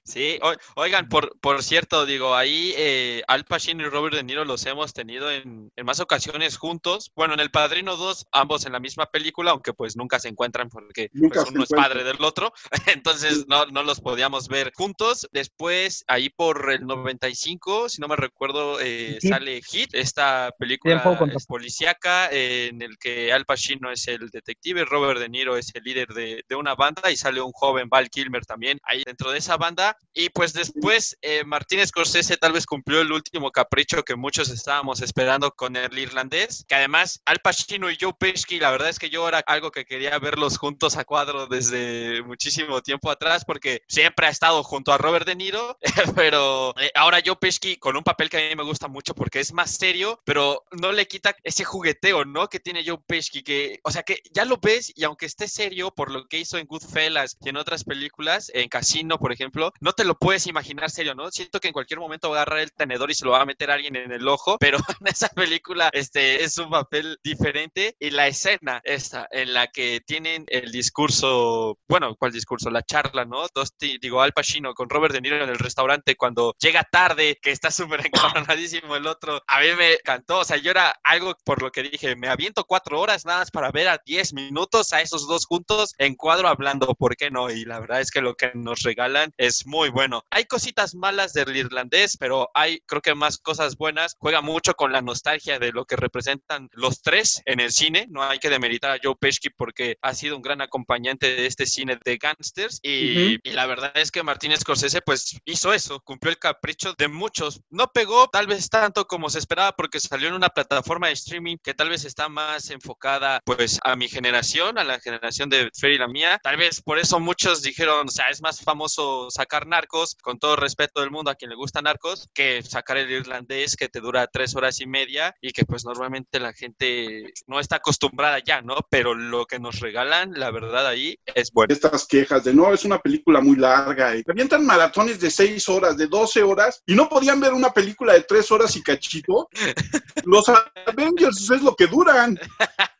Sí, 0.04 0.39
o- 0.41 0.54
oigan, 0.76 1.08
por, 1.10 1.38
por 1.39 1.63
cierto, 1.63 2.06
digo, 2.06 2.36
ahí 2.36 2.74
eh, 2.78 3.24
Al 3.28 3.46
Pacino 3.46 3.84
y 3.86 3.89
Robert 3.89 4.15
De 4.15 4.24
Niro 4.24 4.46
los 4.46 4.65
hemos 4.65 4.94
tenido 4.94 5.32
en, 5.32 5.72
en 5.76 5.86
más 5.86 6.00
ocasiones 6.00 6.58
juntos. 6.58 7.12
Bueno, 7.15 7.34
en 7.34 7.39
El 7.39 7.52
Padrino 7.52 7.96
2, 7.98 8.28
ambos 8.32 8.65
en 8.65 8.74
la 8.74 8.80
misma 8.80 9.06
película, 9.08 9.52
aunque 9.52 9.74
pues 9.74 9.96
nunca 9.96 10.20
se 10.20 10.30
encuentran 10.30 10.70
porque 10.70 11.10
Nunca 11.13 11.41
pues, 11.41 11.52
uno 11.52 11.63
es 11.63 11.70
padre 11.70 12.04
del 12.04 12.24
otro, 12.24 12.54
entonces 12.88 13.46
no, 13.48 13.65
no 13.67 13.84
los 13.84 14.00
podíamos 14.02 14.48
ver 14.48 14.72
juntos. 14.76 15.28
Después, 15.32 16.04
ahí 16.08 16.30
por 16.30 16.72
el 16.72 16.86
95, 16.86 17.89
si 17.89 18.02
no 18.02 18.08
me 18.08 18.15
recuerdo, 18.15 18.80
eh, 18.82 19.17
sale 19.22 19.62
Hit, 19.62 19.94
esta 19.94 20.52
película 20.58 20.96
es 21.36 21.46
policíaca 21.46 22.30
eh, 22.32 22.67
en 22.72 22.82
el 22.82 22.98
que 22.98 23.32
Al 23.32 23.46
Pacino 23.46 23.91
es 23.91 24.08
el 24.08 24.30
detective, 24.30 24.86
Robert 24.86 25.20
De 25.20 25.30
Niro 25.30 25.58
es 25.58 25.74
el 25.76 25.84
líder 25.84 26.08
de, 26.10 26.44
de 26.48 26.56
una 26.56 26.76
banda 26.76 27.12
y 27.12 27.17
sale 27.17 27.41
un 27.41 27.52
joven 27.52 27.89
Val 27.89 28.10
Kilmer 28.10 28.46
también 28.46 28.80
ahí 28.84 29.04
dentro 29.06 29.32
de 29.32 29.38
esa 29.38 29.58
banda. 29.58 29.71
Y 30.14 30.30
pues 30.30 30.54
después 30.54 31.18
eh, 31.22 31.44
Martín 31.46 31.86
Scorsese 31.86 32.38
tal 32.38 32.52
vez 32.52 32.66
cumplió 32.66 33.02
el 33.02 33.12
último 33.12 33.52
capricho 33.52 34.04
que 34.04 34.16
muchos 34.16 34.50
estábamos 34.50 35.02
esperando 35.02 35.52
con 35.52 35.76
el 35.76 35.98
irlandés, 35.98 36.66
que 36.68 36.76
además 36.76 37.22
Al 37.26 37.40
Pacino 37.40 37.90
y 37.90 37.98
Joe 38.00 38.14
Pesci, 38.18 38.60
la 38.60 38.72
verdad 38.72 38.90
es 38.90 39.00
que 39.00 39.10
yo 39.10 39.28
era 39.28 39.40
algo 39.40 39.72
que 39.72 39.86
quería 39.86 40.20
verlos 40.20 40.58
juntos 40.58 40.98
a 40.98 41.06
cuadro 41.06 41.48
desde 41.48 42.22
muchísimo 42.24 42.82
tiempo 42.82 43.10
atrás 43.10 43.46
porque 43.46 43.82
siempre 43.88 44.28
ha 44.28 44.30
estado 44.30 44.64
junto 44.64 44.92
a 44.92 44.98
Robert 44.98 45.26
De 45.26 45.36
Niro, 45.36 45.78
pero 46.16 46.74
eh, 46.80 46.92
ahora 46.96 47.22
Joe 47.26 47.38
Pesci 47.38 47.78
con 47.78 47.96
un 47.96 48.04
papel 48.04 48.30
que 48.30 48.38
a 48.38 48.50
mí 48.50 48.56
me 48.56 48.64
gusta 48.64 48.88
mucho 48.88 49.16
porque 49.16 49.40
es 49.40 49.54
más 49.54 49.72
serio, 49.72 50.20
pero 50.26 50.64
no 50.72 50.92
le 50.92 51.08
quita 51.08 51.36
ese 51.44 51.64
jugueteo, 51.64 52.26
¿no? 52.26 52.48
Que 52.48 52.60
tiene 52.60 52.84
Joe 52.86 53.00
Pesci, 53.06 53.44
que, 53.44 53.80
o 53.84 53.92
sea, 53.92 54.04
que 54.04 54.20
ya 54.34 54.46
lo 54.46 54.58
ves 54.58 54.92
y 54.96 55.04
aunque 55.04 55.26
esté 55.26 55.48
serio 55.48 55.92
por 55.92 56.12
lo 56.12 56.28
que 56.28 56.40
hizo 56.40 56.58
en 56.58 56.68
Goodfellas 56.68 57.38
y 57.42 57.50
en 57.50 57.58
otras 57.58 57.84
películas, 57.84 58.52
en 58.54 58.70
Casino, 58.70 59.18
por 59.18 59.32
ejemplo, 59.32 59.61
no 59.80 59.93
te 59.93 60.06
lo 60.06 60.15
puedes 60.15 60.47
imaginar 60.47 60.89
serio, 60.89 61.15
¿no? 61.15 61.30
Siento 61.32 61.60
que 61.60 61.67
en 61.67 61.74
cualquier 61.74 62.00
momento 62.00 62.30
va 62.30 62.39
a 62.39 62.41
agarrar 62.41 62.60
el 62.60 62.71
tenedor 62.71 63.12
y 63.12 63.15
se 63.15 63.26
lo 63.26 63.32
va 63.32 63.41
a 63.41 63.45
meter 63.45 63.69
a 63.69 63.76
alguien 63.76 63.95
en 63.95 64.12
el 64.12 64.28
ojo, 64.28 64.58
pero 64.60 64.78
en 65.00 65.08
esa 65.08 65.30
película 65.30 65.89
este, 65.93 66.43
es 66.43 66.58
un 66.58 66.69
papel 66.69 67.19
diferente 67.24 67.95
y 68.00 68.10
la 68.10 68.28
escena 68.28 68.82
esta 68.84 69.28
en 69.32 69.54
la 69.54 69.67
que 69.67 70.02
tienen 70.06 70.45
el 70.47 70.71
discurso, 70.71 71.78
bueno, 71.88 72.15
¿cuál 72.17 72.32
discurso? 72.32 72.69
La 72.69 72.84
charla, 72.84 73.26
¿no? 73.26 73.45
Dos, 73.54 73.74
digo, 73.80 74.21
Al 74.21 74.34
Pacino 74.34 74.74
con 74.74 74.89
Robert 74.89 75.13
De 75.13 75.21
Niro 75.21 75.43
en 75.43 75.50
el 75.50 75.60
restaurante 75.60 76.15
cuando 76.15 76.56
llega 76.60 76.84
tarde, 76.84 77.38
que 77.41 77.52
está 77.52 77.71
súper 77.71 78.06
encabronadísimo 78.06 78.95
el 78.95 79.08
otro, 79.08 79.41
a 79.47 79.60
mí 79.60 79.67
me 79.78 79.93
encantó, 79.93 80.39
o 80.39 80.45
sea, 80.45 80.58
yo 80.58 80.71
era 80.71 80.93
algo 81.04 81.36
por 81.43 81.62
lo 81.62 81.71
que 81.71 81.84
dije, 81.84 82.15
me 82.15 82.30
aviento 82.30 82.63
cuatro 82.65 83.00
horas 83.00 83.26
nada 83.26 83.39
más 83.39 83.52
para 83.52 83.71
ver 83.71 83.88
a 83.88 84.02
diez 84.06 84.34
minutos 84.34 84.93
a 84.93 85.02
esos 85.02 85.28
dos 85.28 85.45
juntos 85.45 85.93
en 85.97 86.15
cuadro 86.15 86.47
hablando, 86.47 86.93
¿por 86.95 87.15
qué 87.15 87.30
no? 87.30 87.50
Y 87.50 87.65
la 87.65 87.80
verdad 87.80 88.02
es 88.02 88.12
que 88.12 88.21
lo 88.21 88.36
que 88.36 88.52
nos 88.54 88.82
regalan 88.82 89.34
es 89.38 89.51
muy 89.66 89.90
bueno. 89.90 90.24
Hay 90.30 90.46
cositas 90.46 90.96
malas 90.96 91.34
del 91.34 91.56
irlandés, 91.56 92.18
pero 92.18 92.50
hay 92.54 92.80
creo 92.86 93.02
que 93.02 93.16
más 93.16 93.38
cosas 93.38 93.76
buenas. 93.78 94.16
Juega 94.20 94.42
mucho 94.42 94.74
con 94.74 94.92
la 94.92 95.02
nostalgia 95.02 95.60
de 95.60 95.72
lo 95.72 95.86
que 95.86 95.96
representan 95.96 96.70
los 96.74 97.02
tres 97.02 97.42
en 97.46 97.60
el 97.60 97.72
cine. 97.72 98.08
No 98.10 98.24
hay 98.24 98.40
que 98.40 98.50
demeritar 98.50 98.92
a 98.92 99.00
Joe 99.02 99.16
Pesci 99.20 99.50
porque 99.50 99.98
ha 100.02 100.14
sido 100.14 100.36
un 100.36 100.42
gran 100.42 100.62
acompañante 100.62 101.36
de 101.36 101.46
este 101.46 101.66
cine 101.66 101.98
de 102.04 102.18
gangsters 102.18 102.80
y, 102.82 103.36
Ujú. 103.36 103.40
y 103.44 103.52
la 103.52 103.66
verdad 103.66 103.92
es 103.96 104.12
que 104.12 104.24
Martín 104.24 104.56
Scorsese 104.56 105.02
pues 105.02 105.38
hizo 105.46 105.74
eso, 105.74 106.00
cumplió 106.02 106.32
el 106.32 106.40
capricho 106.40 106.94
de 106.98 107.08
muchos. 107.08 107.62
No 107.70 107.88
pegó 107.92 108.28
tal 108.28 108.48
vez 108.48 108.70
tanto 108.70 109.06
como 109.06 109.30
se 109.30 109.40
esperaba 109.40 109.74
porque 109.74 110.00
salió 110.00 110.28
en 110.28 110.34
una 110.34 110.50
plataforma 110.50 111.08
de 111.08 111.14
streaming 111.14 111.58
que 111.64 111.74
tal 111.74 111.90
vez 111.90 112.06
está 112.06 112.30
más 112.30 112.70
enfocada 112.70 113.40
pues 113.46 113.80
a 113.84 113.96
mi 113.96 114.08
generación, 114.10 114.78
a 114.78 114.84
la 114.84 115.00
generación 115.00 115.50
de 115.50 115.70
Fer 115.74 115.92
y 115.92 115.98
la 115.98 116.08
mía. 116.08 116.40
Tal 116.42 116.58
vez 116.58 116.82
por 116.82 117.00
eso 117.00 117.20
muchos 117.20 117.62
dijeron, 117.62 118.08
o 118.08 118.12
sea, 118.12 118.30
es 118.30 118.42
más 118.42 118.62
famoso 118.62 119.30
sacar 119.42 119.66
narcos, 119.66 120.16
con 120.22 120.38
todo 120.38 120.56
respeto 120.56 121.02
del 121.02 121.10
mundo 121.10 121.32
a 121.32 121.36
quien 121.36 121.50
le 121.50 121.56
gusta 121.56 121.82
narcos, 121.82 122.30
que 122.34 122.62
sacar 122.62 122.98
el 122.98 123.10
irlandés 123.10 123.76
que 123.76 123.90
te 123.90 124.00
dura 124.00 124.28
tres 124.28 124.56
horas 124.56 124.80
y 124.82 124.86
media 124.86 125.34
y 125.42 125.52
que 125.52 125.66
pues 125.66 125.84
normalmente 125.84 126.40
la 126.40 126.54
gente 126.54 127.34
no 127.48 127.60
está 127.60 127.78
acostumbrada 127.78 128.38
ya, 128.40 128.62
¿no? 128.62 128.76
Pero 128.92 129.16
lo 129.16 129.46
que 129.46 129.60
nos 129.60 129.80
regalan, 129.80 130.34
la 130.36 130.52
verdad 130.52 130.86
ahí 130.86 131.18
es 131.34 131.52
bueno. 131.52 131.74
Estas 131.74 132.06
quejas 132.06 132.44
de 132.44 132.54
no, 132.54 132.72
es 132.72 132.86
una 132.86 133.00
película 133.00 133.42
muy 133.42 133.56
larga. 133.56 134.16
Y 134.16 134.24
avientan 134.30 134.66
maratones 134.66 135.20
de 135.20 135.32
6 135.32 135.70
horas, 135.70 135.98
de 135.98 136.06
12 136.06 136.44
horas, 136.44 136.84
y 136.86 136.94
no 136.94 137.10
podían 137.10 137.40
ver 137.40 137.54
una 137.54 137.74
película 137.74 138.14
de 138.14 138.22
3 138.22 138.52
horas 138.52 138.76
y 138.76 138.84
cachito. 138.84 139.50
Los 140.26 140.46
Avengers 140.86 141.50
es 141.50 141.62
lo 141.64 141.76
que 141.76 141.88
duran. 141.88 142.40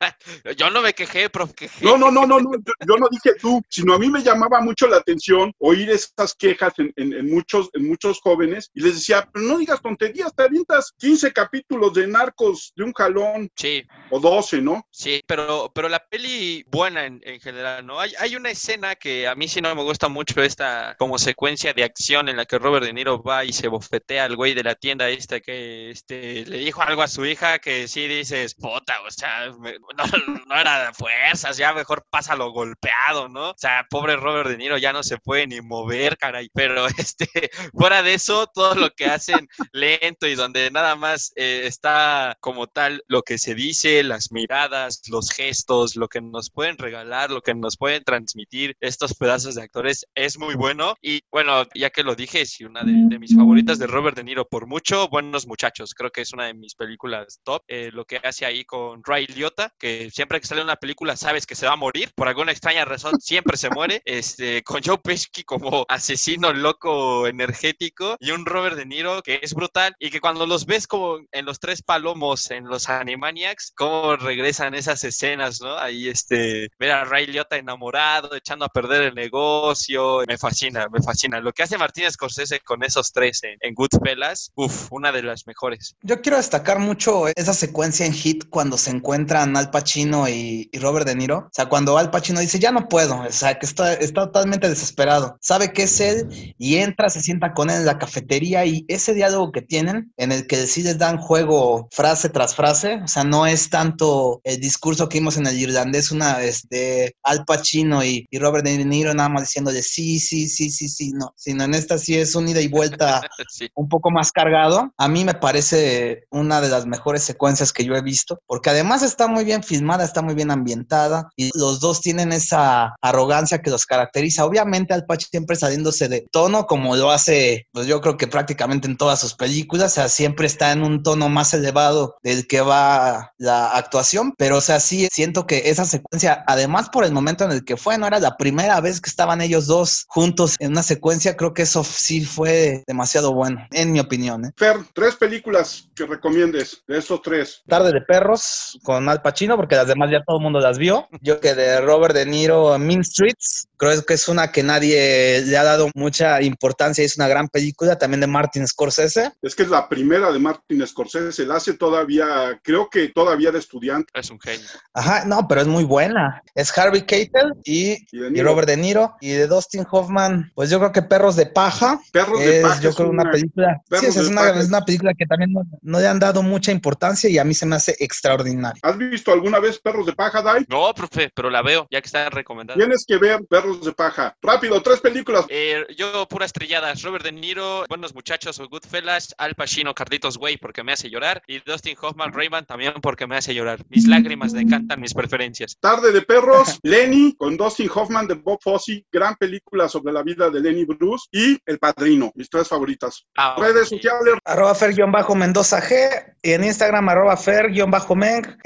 Yo 0.58 0.70
no 0.70 0.82
me 0.82 0.94
quejé, 0.94 1.30
profe. 1.30 1.54
quejé. 1.54 1.86
No, 1.86 1.98
no, 1.98 2.12
no, 2.12 2.26
no, 2.26 2.40
no, 2.40 2.52
yo, 2.54 2.74
yo 2.88 2.96
no 2.98 3.08
dije 3.10 3.36
tú, 3.40 3.62
sino 3.70 3.94
a 3.94 4.00
mí 4.00 4.10
me 4.10 4.22
llamaba 4.24 4.62
mucho 4.62 4.88
la 4.88 4.98
atención 4.98 5.54
oír 5.60 5.90
esas 5.90 6.36
quejas 6.36 6.74
en, 6.80 6.92
en- 6.96 7.14
en 7.14 7.30
muchos, 7.32 7.70
en 7.74 7.88
muchos 7.88 8.20
jóvenes 8.22 8.70
y 8.74 8.82
les 8.82 8.96
decía, 8.96 9.30
pero 9.32 9.46
no 9.46 9.58
digas 9.58 9.82
tonterías, 9.82 10.34
te 10.36 10.44
avientas 10.44 10.94
15 10.98 11.32
capítulos 11.32 11.94
de 11.94 12.08
narcos 12.08 12.74
de 12.76 12.84
un 12.84 12.94
jalón 12.94 13.50
Sí, 13.56 13.84
o 14.10 14.20
12, 14.20 14.62
¿no? 14.62 14.86
Sí, 14.90 15.22
pero, 15.28 15.72
pero 15.74 15.90
la 15.90 16.00
peli 16.08 16.64
buena 16.68 17.06
en, 17.06 17.22
en 17.24 17.40
general, 17.40 17.86
¿no? 17.86 18.00
Hay, 18.00 18.14
hay 18.20 18.36
una 18.36 18.50
escena 18.52 18.96
que 18.96 19.28
a 19.28 19.36
mí 19.36 19.48
sí 19.48 19.62
no 19.62 19.74
me 19.76 19.84
gusta 19.84 20.08
mucho, 20.10 20.42
esta 20.42 20.96
como 20.98 21.18
secuencia 21.18 21.74
de 21.74 21.84
acción 21.84 22.30
en 22.30 22.38
la 22.38 22.46
que 22.46 22.58
Robert 22.60 22.86
De 22.86 22.94
Niro 22.94 23.22
va 23.22 23.46
y 23.46 23.54
se 23.54 23.68
bofetea 23.68 24.26
al 24.26 24.36
güey 24.36 24.54
de 24.54 24.64
la 24.64 24.76
tienda 24.76 25.10
esta 25.10 25.40
que 25.40 25.92
este, 25.92 26.46
le 26.46 26.58
dijo 26.58 26.82
algo 26.82 27.02
a 27.02 27.08
su 27.08 27.26
hija 27.26 27.60
que 27.60 27.88
sí 27.88 28.08
dices, 28.08 28.56
puta, 28.56 29.02
o 29.02 29.12
sea, 29.12 29.52
me- 29.60 29.78
no, 29.94 30.04
no 30.48 30.56
era 30.60 30.88
de 30.88 30.94
fuerzas, 30.94 31.58
ya 31.58 31.74
mejor 31.74 32.06
pásalo 32.10 32.52
golpeado, 32.52 33.30
¿no? 33.30 33.52
O 33.52 33.58
sea, 33.58 33.86
pobre 33.90 34.16
Robert 34.16 34.50
De 34.50 34.58
Niro 34.58 34.78
ya 34.78 34.94
no 34.94 35.04
se 35.04 35.18
puede 35.18 35.48
ni 35.48 35.62
mover, 35.62 36.18
caray, 36.18 36.50
pero 36.54 36.88
este, 36.98 37.50
fuera 37.74 38.04
de 38.04 38.14
eso, 38.14 38.48
todo 38.48 38.76
lo 38.76 38.90
que 38.92 39.06
hacen 39.06 39.48
lento 39.72 40.28
y 40.28 40.36
donde 40.36 40.72
nada 40.72 40.96
más 40.96 41.32
eh, 41.36 41.64
está 41.66 42.38
como 42.40 42.68
tal 42.68 43.04
lo 43.08 43.22
que 43.24 43.38
se 43.38 43.56
dice, 43.56 44.04
las 44.04 44.32
miradas, 44.32 45.02
los 45.10 45.32
gestos, 45.32 45.96
lo 45.96 46.08
que 46.08 46.22
nos 46.22 46.50
pueden 46.50 46.78
regalar, 46.78 47.32
lo 47.32 47.42
que 47.42 47.54
nos 47.54 47.78
pueden 47.78 48.04
transmitir 48.04 48.76
estos 48.80 49.14
pedazos 49.14 49.56
de 49.56 49.64
actores 49.64 50.06
es 50.16 50.38
muy 50.38 50.56
bueno. 50.56 50.96
Y 51.02 51.22
bueno, 51.32 51.64
ya 51.76 51.90
que 51.90 52.04
lo 52.04 52.16
dije, 52.16 52.46
sí, 52.46 52.64
una 52.64 52.84
de, 52.84 52.94
de 52.94 53.20
mis 53.20 53.36
favoritas 53.36 53.80
de 53.80 53.88
Robert 53.88 54.18
De 54.18 54.24
Niro 54.24 54.48
por 54.48 54.68
mucho, 54.68 55.08
Buenos 55.08 55.48
Muchachos, 55.48 55.94
creo 55.94 56.12
que 56.12 56.22
es 56.22 56.34
una 56.34 56.46
de 56.46 56.54
mis 56.54 56.76
películas 56.76 57.40
top. 57.44 57.64
Eh, 57.68 57.90
lo 57.94 58.06
que 58.06 58.18
hace 58.18 58.46
ahí 58.46 58.64
con 58.66 59.02
Ray 59.04 59.28
Liotta, 59.28 59.74
que 59.82 60.12
siempre 60.12 60.40
que 60.40 60.46
sale 60.46 60.62
una 60.62 60.76
película 60.76 61.18
sabes 61.18 61.48
que 61.48 61.56
se 61.56 61.66
va 61.66 61.74
a 61.74 61.76
morir, 61.76 62.12
por 62.16 62.28
alguna 62.28 62.52
extraña 62.52 62.86
razón 62.86 63.20
siempre 63.20 63.58
se 63.58 63.72
muere, 63.72 64.02
este, 64.06 64.62
con 64.62 64.82
Joe 64.84 65.00
Pesci 65.00 65.44
como 65.44 65.86
asesino 65.90 66.54
loco 66.54 67.28
energético 67.28 68.16
y 68.20 68.30
un 68.30 68.46
Robert 68.46 68.78
De 68.78 68.86
Niro 68.86 69.24
que 69.24 69.40
es 69.42 69.56
brutal 69.56 69.96
y 70.00 70.12
que 70.12 70.22
cuando 70.22 70.46
los 70.46 70.68
ves 70.68 70.86
como 70.86 71.20
en 71.32 71.46
los 71.46 71.60
tres 71.60 71.82
palomos, 71.82 72.52
en 72.52 72.66
los 72.66 72.90
Animaniacs, 72.90 73.74
cómo 73.76 74.16
regresan 74.18 74.76
esas 74.76 75.04
escenas, 75.04 75.62
¿no? 75.62 75.78
Ahí 75.78 76.08
este, 76.08 76.70
ver 76.78 76.92
a 76.92 77.06
Ray 77.06 77.26
Liotta 77.26 77.58
enamorado, 77.58 78.36
echando 78.36 78.66
a 78.66 78.70
perder 78.70 79.02
el 79.02 79.16
negocio, 79.16 80.22
me 80.28 80.38
fascina, 80.38 80.88
me 80.90 81.02
fascina. 81.02 81.40
Lo 81.40 81.54
que 81.54 81.64
hace 81.64 81.78
Martínez 81.78 82.14
Scorsese 82.14 82.60
con 82.60 82.84
esos 82.84 83.12
tres 83.12 83.44
en, 83.44 83.58
en 83.62 83.74
Goodfellas, 83.74 84.52
uff, 84.54 84.92
una 84.92 85.12
de 85.12 85.24
las 85.24 85.48
mejores. 85.48 85.96
Yo 86.02 86.22
quiero 86.22 86.38
destacar 86.38 86.78
mucho 86.78 87.28
esa 87.36 87.54
secuencia 87.54 88.06
en 88.06 88.14
Hit 88.14 88.50
cuando 88.50 88.78
se 88.78 88.92
encuentran 88.92 89.58
Al 89.58 89.71
Pacino 89.72 90.28
y, 90.28 90.70
Robert 90.80 91.08
De 91.08 91.16
Niro. 91.16 91.38
O 91.38 91.50
sea, 91.52 91.68
cuando 91.68 91.98
Al 91.98 92.12
Pacino 92.12 92.40
dice, 92.40 92.60
ya 92.60 92.72
no 92.72 92.88
puedo, 92.88 93.22
o 93.22 93.32
sea, 93.32 93.58
que 93.58 93.66
está, 93.66 93.94
está 93.94 94.26
totalmente 94.26 94.70
desesperado. 94.70 95.38
Sabe 95.42 95.74
que 95.74 95.84
es 95.84 96.00
él 96.00 96.56
y 96.58 96.76
entra, 96.76 97.10
se 97.10 97.22
sienta 97.22 97.54
con 97.54 97.70
él 97.70 97.78
en 97.78 97.86
la 97.86 97.98
cafetería 97.98 98.66
y 98.66 98.86
ese 98.88 99.14
diálogo 99.14 99.52
que 99.52 99.62
tienen 99.62 100.12
en 100.18 100.32
el 100.32 100.48
que 100.48 100.58
decides 100.58 100.98
dan 100.98 101.18
juego 101.18 101.88
frase 101.92 102.30
tras 102.30 102.56
frase, 102.56 103.02
o 103.04 103.08
sea, 103.08 103.24
no 103.24 103.46
es 103.46 103.70
tanto 103.70 104.42
el 104.44 104.60
discurso 104.60 105.10
que 105.10 105.20
vimos 105.20 105.38
en 105.38 105.48
el 105.48 105.60
irlandés, 105.60 106.12
una, 106.12 106.42
este, 106.42 107.16
Al 107.24 107.46
Pacino 107.46 108.04
y, 108.04 108.28
y 108.30 108.40
Robert 108.40 108.66
De 108.66 108.84
Niro 108.84 109.14
nada 109.14 109.30
más 109.30 109.44
diciéndole 109.44 109.82
sí, 109.82 110.20
sí, 110.20 110.48
sí, 110.48 110.70
sí, 110.70 110.90
sí, 110.90 111.12
no, 111.14 111.34
sino 111.36 111.64
en 111.64 111.74
esta 111.74 111.98
sí 111.98 112.18
es 112.18 112.36
un 112.36 112.48
ida 112.48 112.62
y 112.62 112.68
vuelta 112.68 113.22
sí. 113.50 113.70
un 113.76 113.90
poco 113.90 114.12
más 114.12 114.32
cargado. 114.32 114.94
A 114.98 115.08
mí 115.08 115.26
me 115.26 115.34
parece 115.34 116.26
una 116.30 116.62
de 116.62 116.70
las 116.70 116.86
mejores 116.86 117.24
secuencias 117.24 117.74
que 117.74 117.86
yo 117.86 117.96
he 117.96 118.02
visto, 118.02 118.42
porque 118.48 118.70
además 118.70 119.04
está 119.04 119.28
muy 119.28 119.44
bien 119.44 119.61
filmada, 119.64 120.04
está 120.04 120.22
muy 120.22 120.36
bien 120.36 120.52
ambientada 120.52 121.30
y 121.36 121.52
los 121.58 121.80
dos 121.80 122.02
tienen 122.02 122.32
esa 122.32 122.96
arrogancia 123.02 123.62
que 123.62 123.70
los 123.70 123.86
caracteriza. 123.86 124.46
Obviamente 124.46 124.94
Al 124.94 125.06
Pacino 125.06 125.30
siempre 125.32 125.56
saliéndose 125.56 126.08
de 126.08 126.28
tono 126.32 126.66
como 126.66 126.96
lo 126.96 127.12
hace, 127.12 127.68
pues 127.72 127.88
yo 127.88 128.02
creo 128.02 128.18
que 128.18 128.28
prácticamente 128.28 128.88
en 128.88 128.98
todas 128.98 129.20
sus 129.20 129.36
películas, 129.36 129.92
o 129.92 129.96
sea, 129.96 130.10
siempre 130.10 130.48
está 130.48 130.72
en 130.72 130.84
un 130.84 131.04
tono 131.04 131.30
más 131.30 131.54
elevado 131.54 132.16
del 132.24 132.48
que 132.48 132.62
va 132.62 133.32
la 133.38 133.72
actuación, 133.72 134.34
pero 134.38 134.58
o 134.58 134.62
sea, 134.62 134.80
sí 134.80 135.08
siento 135.12 135.46
que 135.46 135.70
esa 135.70 135.86
secuencia, 135.86 136.44
además 136.48 136.90
por 136.90 137.04
el 137.04 137.12
momento 137.12 137.44
en 137.44 137.52
el 137.52 137.64
que 137.64 137.78
fue, 137.78 137.98
no 137.98 138.08
era 138.08 138.20
la 138.20 138.38
primera 138.38 138.80
vez 138.82 139.02
que 139.02 139.10
estaban 139.10 139.42
ellos 139.42 139.68
dos 139.68 140.06
juntos 140.08 140.56
en 140.60 140.72
una 140.72 140.84
secuencia, 140.84 141.36
creo 141.38 141.54
que 141.54 141.64
eso 141.64 141.84
sí 141.84 142.24
fue 142.26 142.84
demasiado 142.88 143.34
bueno, 143.34 143.66
en 143.72 143.92
mi 143.92 144.00
opinión. 144.00 144.46
¿eh? 144.46 144.52
Fer, 144.58 144.78
tres 144.94 145.16
películas 145.16 145.90
que 145.96 146.06
recomiendes 146.06 146.84
de 146.88 146.98
estos 146.98 147.22
tres. 147.22 147.62
Tarde 147.68 147.92
de 147.92 148.02
Perros 148.02 148.80
con 148.84 149.08
Al 149.10 149.22
Pacino, 149.22 149.51
porque 149.56 149.76
las 149.76 149.88
demás 149.88 150.10
ya 150.12 150.24
todo 150.26 150.38
el 150.38 150.44
mundo 150.44 150.60
las 150.60 150.78
vio. 150.78 151.08
Yo 151.22 151.40
que 151.40 151.54
de 151.54 151.82
Robert 151.82 152.16
De 152.16 152.26
Niro, 152.26 152.78
Mean 152.78 153.04
Streets, 153.04 153.68
creo 153.78 154.04
que 154.04 154.14
es 154.14 154.28
una 154.28 154.52
que 154.52 154.64
nadie 154.64 155.44
le 155.46 155.58
ha 155.58 155.64
dado 155.64 155.90
mucha 155.96 156.42
importancia, 156.42 157.04
es 157.04 157.18
una 157.18 157.28
gran 157.28 157.48
película, 157.48 157.98
también 157.98 158.22
de 158.22 158.28
Martin 158.28 158.68
Scorsese. 158.68 159.32
Es 159.42 159.56
que 159.56 159.64
es 159.64 159.70
la 159.70 159.90
primera 159.90 160.32
de 160.32 160.40
Martin 160.40 160.86
Scorsese, 160.86 161.46
la 161.46 161.56
hace 161.56 161.74
todavía, 161.74 162.60
creo 162.64 162.90
que 162.90 163.10
todavía 163.10 163.52
de 163.52 163.60
estudiante. 163.60 164.12
Es 164.14 164.30
un 164.30 164.40
genio. 164.40 164.68
Ajá, 164.94 165.26
no, 165.26 165.48
pero 165.48 165.62
es 165.62 165.68
muy 165.68 165.84
buena. 165.84 166.42
Es 166.56 166.78
Harvey 166.78 167.04
Keitel 167.04 167.54
y, 167.64 167.94
y, 168.12 168.20
de 168.20 168.40
y, 168.40 168.42
Robert 168.42 168.68
De 168.68 168.78
Niro. 168.78 169.16
Y 169.22 169.32
de 169.32 169.48
Dustin 169.48 169.86
Hoffman, 169.90 170.52
pues 170.56 170.70
yo 170.70 170.80
creo 170.80 170.92
que 170.92 171.02
Perros 171.02 171.36
de 171.36 171.46
Paja. 171.46 172.00
Perros 172.12 172.40
es, 172.42 172.46
de 172.46 172.62
Paja. 172.62 172.82
Yo 172.82 172.94
creo 172.94 173.10
una, 173.10 173.24
una 173.24 173.32
película. 173.32 173.82
Sí, 174.00 174.06
es, 174.06 174.18
una, 174.18 174.50
es 174.52 174.68
una 174.68 174.82
película 174.82 175.14
que 175.14 175.26
también 175.26 175.52
no, 175.54 175.62
no 175.82 176.00
le 176.00 176.08
han 176.08 176.20
dado 176.20 176.44
mucha 176.44 176.72
importancia 176.72 177.30
y 177.30 177.38
a 177.38 177.44
mí 177.44 177.54
se 177.54 177.66
me 177.66 177.76
hace 177.76 177.96
extraordinario. 178.00 178.80
¿Has 178.84 178.98
visto 178.98 179.31
alguna 179.34 179.60
vez 179.60 179.80
Perros 179.80 180.06
de 180.06 180.14
Paja, 180.14 180.42
Dai? 180.42 180.66
No, 180.68 180.94
profe, 180.94 181.32
pero 181.34 181.50
la 181.50 181.62
veo, 181.62 181.88
ya 181.90 182.02
que 182.02 182.08
está 182.08 182.30
recomendada. 182.30 182.78
Tienes 182.78 183.06
que 183.08 183.18
ver 183.18 183.40
Perros 183.50 183.84
de 183.84 183.92
Paja. 183.92 184.36
Rápido, 184.42 184.82
tres 184.82 185.00
películas. 185.02 185.46
Eh, 185.50 185.86
yo, 185.98 186.28
pura 186.28 186.46
estrelladas. 186.46 187.02
Robert 187.02 187.24
De 187.24 187.32
Niro, 187.32 187.86
Buenos 187.90 188.14
Muchachos 188.14 188.60
o 188.60 188.68
Goodfellas, 188.68 189.34
Al 189.38 189.56
Pacino, 189.56 189.94
Carlitos 189.94 190.38
Way, 190.38 190.58
porque 190.58 190.84
me 190.84 190.94
hace 190.94 191.10
llorar, 191.10 191.42
y 191.48 191.60
Dustin 191.60 191.96
Hoffman, 192.02 192.34
Rayman, 192.34 192.66
también 192.66 192.94
porque 193.02 193.28
me 193.28 193.38
hace 193.38 193.54
llorar. 193.54 193.80
Mis 193.90 194.08
lágrimas 194.08 194.54
le 194.54 194.62
encantan 194.62 195.00
mis 195.00 195.14
preferencias. 195.14 195.78
Tarde 195.80 196.12
de 196.12 196.22
Perros, 196.22 196.80
Lenny, 196.84 197.36
con 197.36 197.58
Dustin 197.58 197.90
Hoffman 197.94 198.28
de 198.28 198.36
Bob 198.36 198.60
Fosse, 198.62 199.06
gran 199.12 199.36
película 199.36 199.88
sobre 199.90 200.14
la 200.14 200.24
vida 200.24 200.50
de 200.50 200.60
Lenny 200.60 200.86
Bruce, 200.86 201.28
y 201.32 201.58
El 201.66 201.80
Padrino, 201.80 202.32
mis 202.36 202.50
tres 202.50 202.68
favoritas. 202.68 203.26
Ah, 203.36 203.56
Redes 203.58 203.90
sociales. 203.90 204.36
Arroba 204.46 204.76
Fer-Mendoza 204.76 205.82
G, 205.82 206.36
y 206.42 206.52
en 206.52 206.64
Instagram 206.64 207.10
arroba 207.10 207.38
Fer-Meng, 207.38 208.58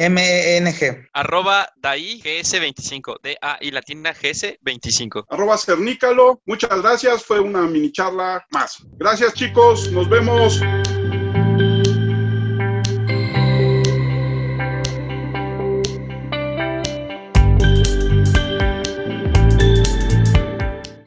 Arroba 1.13 1.67
Dai 1.77 2.21
GS25, 2.21 3.21
D-A 3.21 3.57
y 3.61 3.71
latina 3.71 4.13
GS25. 4.13 5.25
Arroba 5.29 5.57
Cernícalo, 5.57 6.41
muchas 6.45 6.81
gracias, 6.81 7.23
fue 7.23 7.39
una 7.39 7.61
mini 7.61 7.91
charla 7.91 8.45
más. 8.51 8.85
Gracias 8.97 9.33
chicos, 9.33 9.91
nos 9.91 10.09
vemos. 10.09 10.61